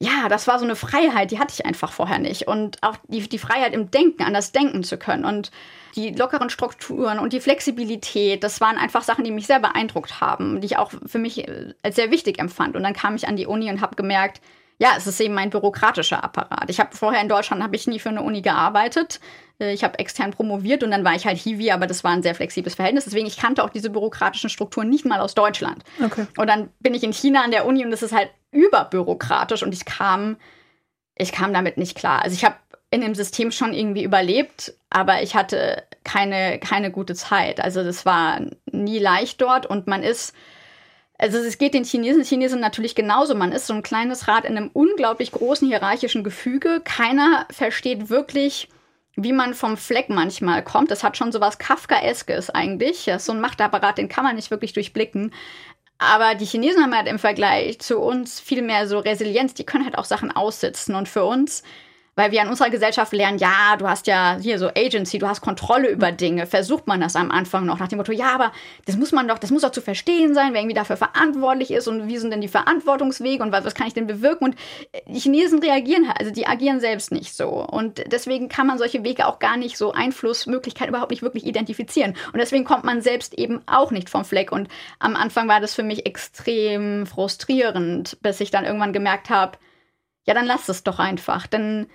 ja, 0.00 0.28
das 0.28 0.46
war 0.46 0.58
so 0.58 0.64
eine 0.64 0.76
Freiheit, 0.76 1.32
die 1.32 1.40
hatte 1.40 1.54
ich 1.54 1.66
einfach 1.66 1.90
vorher 1.90 2.20
nicht. 2.20 2.46
Und 2.46 2.80
auch 2.82 2.96
die, 3.08 3.28
die 3.28 3.38
Freiheit 3.38 3.74
im 3.74 3.90
Denken, 3.90 4.22
anders 4.22 4.52
denken 4.52 4.84
zu 4.84 4.96
können. 4.96 5.24
Und 5.24 5.50
die 5.96 6.10
lockeren 6.10 6.50
Strukturen 6.50 7.18
und 7.18 7.32
die 7.32 7.40
Flexibilität, 7.40 8.44
das 8.44 8.60
waren 8.60 8.78
einfach 8.78 9.02
Sachen, 9.02 9.24
die 9.24 9.30
mich 9.30 9.46
sehr 9.46 9.60
beeindruckt 9.60 10.20
haben, 10.20 10.60
die 10.60 10.66
ich 10.66 10.76
auch 10.76 10.92
für 11.06 11.18
mich 11.18 11.46
äh, 11.46 11.74
als 11.82 11.96
sehr 11.96 12.10
wichtig 12.10 12.38
empfand. 12.38 12.76
Und 12.76 12.82
dann 12.82 12.94
kam 12.94 13.16
ich 13.16 13.28
an 13.28 13.36
die 13.36 13.46
Uni 13.46 13.70
und 13.70 13.80
habe 13.80 13.96
gemerkt, 13.96 14.40
ja, 14.78 14.90
es 14.96 15.06
ist 15.06 15.20
eben 15.20 15.36
ein 15.36 15.50
bürokratischer 15.50 16.22
Apparat. 16.22 16.70
Ich 16.70 16.78
habe 16.78 16.96
vorher 16.96 17.20
in 17.20 17.28
Deutschland 17.28 17.62
habe 17.62 17.74
ich 17.74 17.88
nie 17.88 17.98
für 17.98 18.10
eine 18.10 18.22
Uni 18.22 18.42
gearbeitet. 18.42 19.20
Äh, 19.58 19.72
ich 19.72 19.82
habe 19.84 19.98
extern 19.98 20.30
promoviert 20.30 20.82
und 20.82 20.90
dann 20.90 21.04
war 21.04 21.14
ich 21.14 21.26
halt 21.26 21.38
Hiwi, 21.38 21.72
aber 21.72 21.86
das 21.86 22.04
war 22.04 22.12
ein 22.12 22.22
sehr 22.22 22.34
flexibles 22.34 22.76
Verhältnis. 22.76 23.04
Deswegen 23.04 23.26
ich 23.26 23.36
kannte 23.36 23.64
auch 23.64 23.70
diese 23.70 23.90
bürokratischen 23.90 24.50
Strukturen 24.50 24.88
nicht 24.88 25.04
mal 25.04 25.20
aus 25.20 25.34
Deutschland. 25.34 25.82
Okay. 26.04 26.26
Und 26.36 26.46
dann 26.48 26.70
bin 26.80 26.94
ich 26.94 27.02
in 27.02 27.12
China 27.12 27.42
an 27.42 27.50
der 27.50 27.66
Uni 27.66 27.84
und 27.84 27.92
es 27.92 28.02
ist 28.02 28.14
halt 28.14 28.30
überbürokratisch 28.52 29.62
und 29.62 29.74
ich 29.74 29.84
kam 29.84 30.36
ich 31.20 31.32
kam 31.32 31.52
damit 31.52 31.76
nicht 31.76 31.96
klar. 31.96 32.22
Also 32.22 32.34
ich 32.34 32.44
habe 32.44 32.54
in 32.90 33.00
dem 33.02 33.14
System 33.14 33.50
schon 33.50 33.74
irgendwie 33.74 34.02
überlebt, 34.02 34.74
aber 34.88 35.22
ich 35.22 35.34
hatte 35.34 35.84
keine, 36.04 36.58
keine 36.58 36.90
gute 36.90 37.14
Zeit. 37.14 37.60
Also 37.60 37.84
das 37.84 38.06
war 38.06 38.40
nie 38.70 38.98
leicht 38.98 39.40
dort 39.40 39.66
und 39.66 39.86
man 39.86 40.02
ist, 40.02 40.34
also 41.18 41.38
es 41.38 41.58
geht 41.58 41.74
den 41.74 41.84
Chinesen, 41.84 42.24
Chinesen 42.24 42.60
natürlich 42.60 42.94
genauso. 42.94 43.34
Man 43.34 43.52
ist 43.52 43.66
so 43.66 43.74
ein 43.74 43.82
kleines 43.82 44.26
Rad 44.26 44.46
in 44.46 44.56
einem 44.56 44.70
unglaublich 44.72 45.32
großen 45.32 45.68
hierarchischen 45.68 46.24
Gefüge. 46.24 46.80
Keiner 46.82 47.46
versteht 47.50 48.08
wirklich, 48.08 48.68
wie 49.16 49.32
man 49.32 49.52
vom 49.52 49.76
Fleck 49.76 50.08
manchmal 50.08 50.62
kommt. 50.64 50.90
Das 50.90 51.04
hat 51.04 51.16
schon 51.18 51.32
so 51.32 51.40
was 51.40 51.58
Kafkaeskes 51.58 52.48
eigentlich. 52.48 53.04
Das 53.04 53.22
ist 53.22 53.26
so 53.26 53.32
ein 53.32 53.40
Machtapparat, 53.40 53.98
den 53.98 54.08
kann 54.08 54.24
man 54.24 54.36
nicht 54.36 54.50
wirklich 54.50 54.72
durchblicken. 54.72 55.34
Aber 55.98 56.36
die 56.36 56.46
Chinesen 56.46 56.82
haben 56.82 56.96
halt 56.96 57.08
im 57.08 57.18
Vergleich 57.18 57.80
zu 57.80 57.98
uns 57.98 58.40
viel 58.40 58.62
mehr 58.62 58.86
so 58.86 59.00
Resilienz. 59.00 59.52
Die 59.54 59.64
können 59.64 59.84
halt 59.84 59.98
auch 59.98 60.04
Sachen 60.04 60.30
aussitzen. 60.30 60.94
Und 60.94 61.08
für 61.08 61.24
uns 61.24 61.64
weil 62.18 62.32
wir 62.32 62.42
in 62.42 62.48
unserer 62.48 62.68
Gesellschaft 62.68 63.12
lernen, 63.12 63.38
ja, 63.38 63.76
du 63.78 63.88
hast 63.88 64.08
ja 64.08 64.38
hier 64.42 64.58
so 64.58 64.70
Agency, 64.76 65.18
du 65.18 65.28
hast 65.28 65.40
Kontrolle 65.40 65.88
über 65.88 66.10
Dinge. 66.10 66.48
Versucht 66.48 66.88
man 66.88 67.00
das 67.00 67.14
am 67.14 67.30
Anfang 67.30 67.64
noch 67.64 67.78
nach 67.78 67.86
dem 67.86 67.98
Motto, 67.98 68.10
ja, 68.10 68.34
aber 68.34 68.50
das 68.86 68.96
muss 68.96 69.12
man 69.12 69.28
doch, 69.28 69.38
das 69.38 69.52
muss 69.52 69.62
doch 69.62 69.70
zu 69.70 69.80
verstehen 69.80 70.34
sein, 70.34 70.52
wer 70.52 70.60
irgendwie 70.60 70.74
dafür 70.74 70.96
verantwortlich 70.96 71.70
ist 71.70 71.86
und 71.86 72.08
wie 72.08 72.18
sind 72.18 72.32
denn 72.32 72.40
die 72.40 72.48
Verantwortungswege 72.48 73.40
und 73.40 73.52
was, 73.52 73.64
was 73.64 73.76
kann 73.76 73.86
ich 73.86 73.94
denn 73.94 74.08
bewirken? 74.08 74.46
Und 74.46 74.56
die 75.06 75.20
Chinesen 75.20 75.60
reagieren, 75.60 76.10
also 76.18 76.32
die 76.32 76.48
agieren 76.48 76.80
selbst 76.80 77.12
nicht 77.12 77.36
so. 77.36 77.64
Und 77.64 78.02
deswegen 78.10 78.48
kann 78.48 78.66
man 78.66 78.78
solche 78.78 79.04
Wege 79.04 79.28
auch 79.28 79.38
gar 79.38 79.56
nicht 79.56 79.78
so 79.78 79.92
Einflussmöglichkeiten 79.92 80.92
überhaupt 80.92 81.12
nicht 81.12 81.22
wirklich 81.22 81.46
identifizieren. 81.46 82.16
Und 82.32 82.40
deswegen 82.40 82.64
kommt 82.64 82.82
man 82.82 83.00
selbst 83.00 83.38
eben 83.38 83.60
auch 83.66 83.92
nicht 83.92 84.10
vom 84.10 84.24
Fleck. 84.24 84.50
Und 84.50 84.66
am 84.98 85.14
Anfang 85.14 85.46
war 85.46 85.60
das 85.60 85.76
für 85.76 85.84
mich 85.84 86.04
extrem 86.04 87.06
frustrierend, 87.06 88.18
bis 88.22 88.40
ich 88.40 88.50
dann 88.50 88.64
irgendwann 88.64 88.92
gemerkt 88.92 89.30
habe, 89.30 89.56
ja, 90.26 90.34
dann 90.34 90.46
lass 90.46 90.68
es 90.68 90.82
doch 90.82 90.98
einfach. 90.98 91.46
Dann 91.46 91.86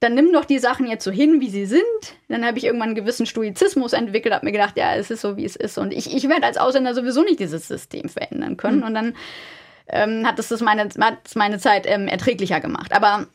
dann 0.00 0.14
nimm 0.14 0.32
doch 0.32 0.44
die 0.44 0.58
Sachen 0.58 0.86
jetzt 0.86 1.04
so 1.04 1.10
hin, 1.10 1.40
wie 1.40 1.50
sie 1.50 1.66
sind. 1.66 1.82
Dann 2.28 2.44
habe 2.44 2.58
ich 2.58 2.64
irgendwann 2.64 2.90
einen 2.90 2.94
gewissen 2.94 3.26
Stoizismus 3.26 3.92
entwickelt, 3.92 4.34
habe 4.34 4.46
mir 4.46 4.52
gedacht, 4.52 4.76
ja, 4.76 4.94
es 4.94 5.10
ist 5.10 5.22
so, 5.22 5.36
wie 5.36 5.44
es 5.44 5.56
ist. 5.56 5.76
Und 5.76 5.92
ich, 5.92 6.14
ich 6.14 6.28
werde 6.28 6.46
als 6.46 6.56
Ausländer 6.56 6.94
sowieso 6.94 7.22
nicht 7.22 7.40
dieses 7.40 7.66
System 7.66 8.08
verändern 8.08 8.56
können. 8.56 8.78
Mhm. 8.78 8.84
Und 8.84 8.94
dann 8.94 9.16
ähm, 9.88 10.26
hat 10.26 10.38
es 10.38 10.48
das 10.48 10.60
meine, 10.60 10.88
meine 11.34 11.58
Zeit 11.58 11.86
ähm, 11.86 12.06
erträglicher 12.06 12.60
gemacht. 12.60 12.92
Aber 12.92 13.26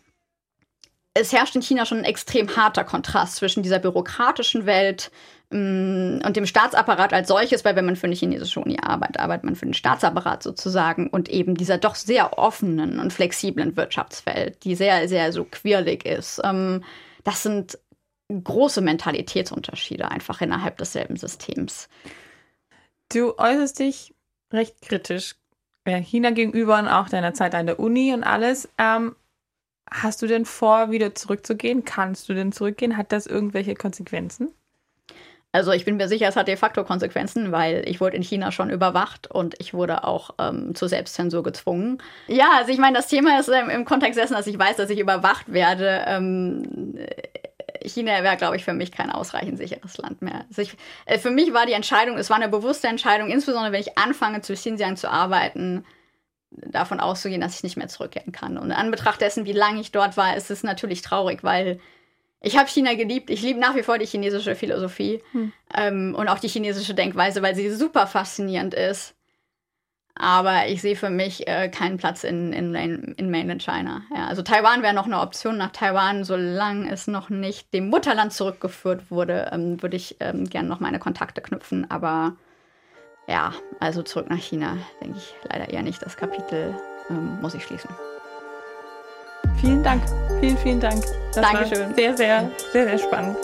es 1.13 1.33
herrscht 1.33 1.55
in 1.55 1.61
China 1.61 1.85
schon 1.85 1.99
ein 1.99 2.05
extrem 2.05 2.55
harter 2.55 2.83
Kontrast 2.83 3.35
zwischen 3.35 3.61
dieser 3.61 3.79
bürokratischen 3.79 4.65
Welt 4.65 5.11
und 5.53 6.33
dem 6.35 6.47
Staatsapparat 6.47 7.13
als 7.13 7.27
solches, 7.27 7.63
weil 7.63 7.75
wenn 7.75 7.85
man 7.85 7.95
für 7.95 8.07
eine 8.07 8.15
chinesische 8.15 8.59
Uni 8.59 8.77
arbeitet, 8.81 9.19
arbeitet 9.19 9.43
man 9.43 9.55
für 9.55 9.65
den 9.65 9.75
Staatsapparat 9.75 10.41
sozusagen 10.41 11.07
und 11.07 11.29
eben 11.29 11.53
dieser 11.55 11.77
doch 11.77 11.93
sehr 11.93 12.39
offenen 12.39 12.99
und 12.99 13.13
flexiblen 13.13 13.77
Wirtschaftswelt, 13.77 14.63
die 14.63 14.75
sehr, 14.75 15.07
sehr 15.07 15.31
so 15.31 15.45
quirlig 15.45 16.05
ist. 16.05 16.41
Ähm, 16.43 16.83
das 17.23 17.43
sind 17.43 17.77
große 18.29 18.81
Mentalitätsunterschiede 18.81 20.09
einfach 20.09 20.41
innerhalb 20.41 20.77
desselben 20.77 21.17
Systems. 21.17 21.87
Du 23.11 23.37
äußerst 23.37 23.77
dich 23.77 24.15
recht 24.51 24.81
kritisch 24.81 25.35
äh, 25.85 26.01
China 26.01 26.31
gegenüber 26.31 26.79
und 26.79 26.87
auch 26.87 27.09
deiner 27.09 27.35
Zeit 27.35 27.53
an 27.53 27.67
der 27.67 27.79
Uni 27.79 28.11
und 28.13 28.23
alles. 28.23 28.69
Ähm, 28.79 29.15
hast 29.87 30.23
du 30.23 30.27
denn 30.27 30.45
vor, 30.45 30.89
wieder 30.89 31.13
zurückzugehen? 31.13 31.85
Kannst 31.85 32.27
du 32.27 32.33
denn 32.33 32.51
zurückgehen? 32.51 32.97
Hat 32.97 33.11
das 33.11 33.27
irgendwelche 33.27 33.75
Konsequenzen? 33.75 34.51
Also 35.53 35.71
ich 35.71 35.85
bin 35.85 35.97
mir 35.97 36.07
sicher, 36.07 36.27
es 36.27 36.35
hat 36.35 36.47
de 36.47 36.57
facto 36.57 36.83
Konsequenzen, 36.83 37.51
weil 37.51 37.87
ich 37.87 38.01
wurde 38.01 38.17
in 38.17 38.23
China 38.23 38.51
schon 38.51 38.71
überwacht 38.71 39.29
und 39.29 39.53
ich 39.59 39.75
wurde 39.75 40.03
auch 40.03 40.31
ähm, 40.39 40.73
zur 40.73 40.89
Selbstzensur 40.89 41.43
gezwungen. 41.43 42.01
Ja, 42.27 42.49
also 42.57 42.71
ich 42.71 42.79
meine, 42.79 42.97
das 42.97 43.07
Thema 43.07 43.39
ist 43.39 43.49
ähm, 43.49 43.69
im 43.69 43.85
Kontext 43.85 44.19
dessen, 44.19 44.33
dass 44.33 44.47
ich 44.47 44.57
weiß, 44.57 44.77
dass 44.77 44.89
ich 44.89 44.97
überwacht 44.97 45.53
werde. 45.53 46.05
Ähm, 46.07 46.97
China 47.85 48.23
wäre, 48.23 48.35
glaube 48.35 48.55
ich, 48.55 48.65
für 48.65 48.73
mich 48.73 48.91
kein 48.91 49.11
ausreichend 49.11 49.59
sicheres 49.59 49.95
Land 49.99 50.23
mehr. 50.23 50.45
Also 50.49 50.63
ich, 50.63 50.75
äh, 51.05 51.19
für 51.19 51.29
mich 51.29 51.53
war 51.53 51.67
die 51.67 51.73
Entscheidung, 51.73 52.17
es 52.17 52.31
war 52.31 52.37
eine 52.37 52.49
bewusste 52.49 52.87
Entscheidung, 52.87 53.29
insbesondere 53.29 53.73
wenn 53.73 53.81
ich 53.81 53.95
anfange, 53.95 54.41
zu 54.41 54.53
Xinjiang 54.53 54.95
zu 54.95 55.11
arbeiten, 55.11 55.85
davon 56.49 56.99
auszugehen, 56.99 57.41
dass 57.41 57.57
ich 57.57 57.63
nicht 57.63 57.77
mehr 57.77 57.87
zurückkehren 57.89 58.31
kann. 58.31 58.57
Und 58.57 58.65
in 58.65 58.71
Anbetracht 58.71 59.21
dessen, 59.21 59.45
wie 59.45 59.53
lange 59.53 59.81
ich 59.81 59.91
dort 59.91 60.17
war, 60.17 60.35
ist 60.35 60.49
es 60.49 60.63
natürlich 60.63 61.03
traurig, 61.03 61.43
weil 61.43 61.79
ich 62.43 62.57
habe 62.57 62.69
China 62.69 62.93
geliebt. 62.93 63.29
Ich 63.29 63.41
liebe 63.41 63.59
nach 63.59 63.75
wie 63.75 63.83
vor 63.83 63.97
die 63.97 64.05
chinesische 64.05 64.55
Philosophie 64.55 65.23
hm. 65.31 65.53
ähm, 65.73 66.13
und 66.15 66.27
auch 66.27 66.39
die 66.39 66.49
chinesische 66.49 66.93
Denkweise, 66.93 67.41
weil 67.41 67.55
sie 67.55 67.71
super 67.71 68.05
faszinierend 68.05 68.73
ist. 68.73 69.15
Aber 70.15 70.67
ich 70.67 70.81
sehe 70.81 70.95
für 70.95 71.09
mich 71.09 71.47
äh, 71.47 71.69
keinen 71.69 71.97
Platz 71.97 72.23
in, 72.23 72.53
in, 72.53 72.75
in 72.75 73.31
Mainland 73.31 73.63
China. 73.63 74.03
Ja, 74.13 74.27
also 74.27 74.43
Taiwan 74.43 74.83
wäre 74.83 74.93
noch 74.93 75.05
eine 75.05 75.21
Option. 75.21 75.57
Nach 75.57 75.71
Taiwan, 75.71 76.23
solange 76.23 76.91
es 76.91 77.07
noch 77.07 77.29
nicht 77.29 77.73
dem 77.73 77.89
Mutterland 77.89 78.33
zurückgeführt 78.33 79.09
wurde, 79.09 79.49
ähm, 79.51 79.81
würde 79.81 79.95
ich 79.95 80.17
ähm, 80.19 80.47
gerne 80.47 80.67
noch 80.67 80.81
meine 80.81 80.99
Kontakte 80.99 81.41
knüpfen. 81.41 81.89
Aber 81.89 82.35
ja, 83.27 83.53
also 83.79 84.03
zurück 84.03 84.29
nach 84.29 84.37
China, 84.37 84.77
denke 85.01 85.17
ich 85.17 85.33
leider 85.49 85.69
eher 85.69 85.81
nicht. 85.81 86.03
Das 86.03 86.17
Kapitel 86.17 86.75
ähm, 87.09 87.39
muss 87.41 87.55
ich 87.55 87.63
schließen. 87.63 87.89
Vielen 89.63 89.81
Dank. 89.81 90.03
Vielen, 90.41 90.57
vielen 90.57 90.79
Dank. 90.81 91.01
Das 91.33 91.41
Dankeschön. 91.41 91.87
War 91.87 91.95
sehr, 91.95 92.17
sehr, 92.17 92.51
sehr, 92.73 92.83
sehr 92.83 92.97
spannend. 92.97 93.37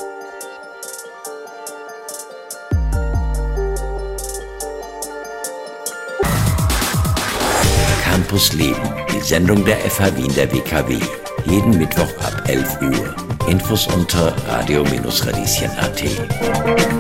Campus 8.04 8.52
Leben, 8.52 8.76
die 9.14 9.22
Sendung 9.22 9.64
der 9.64 9.78
FH 9.78 10.18
Wien 10.18 10.36
der 10.36 10.52
WKW. 10.52 11.00
Jeden 11.46 11.78
Mittwoch 11.78 12.10
ab 12.22 12.44
11 12.48 12.82
Uhr. 12.82 13.16
Infos 13.48 13.88
unter 13.88 14.36
radio-radieschen.at. 14.46 16.99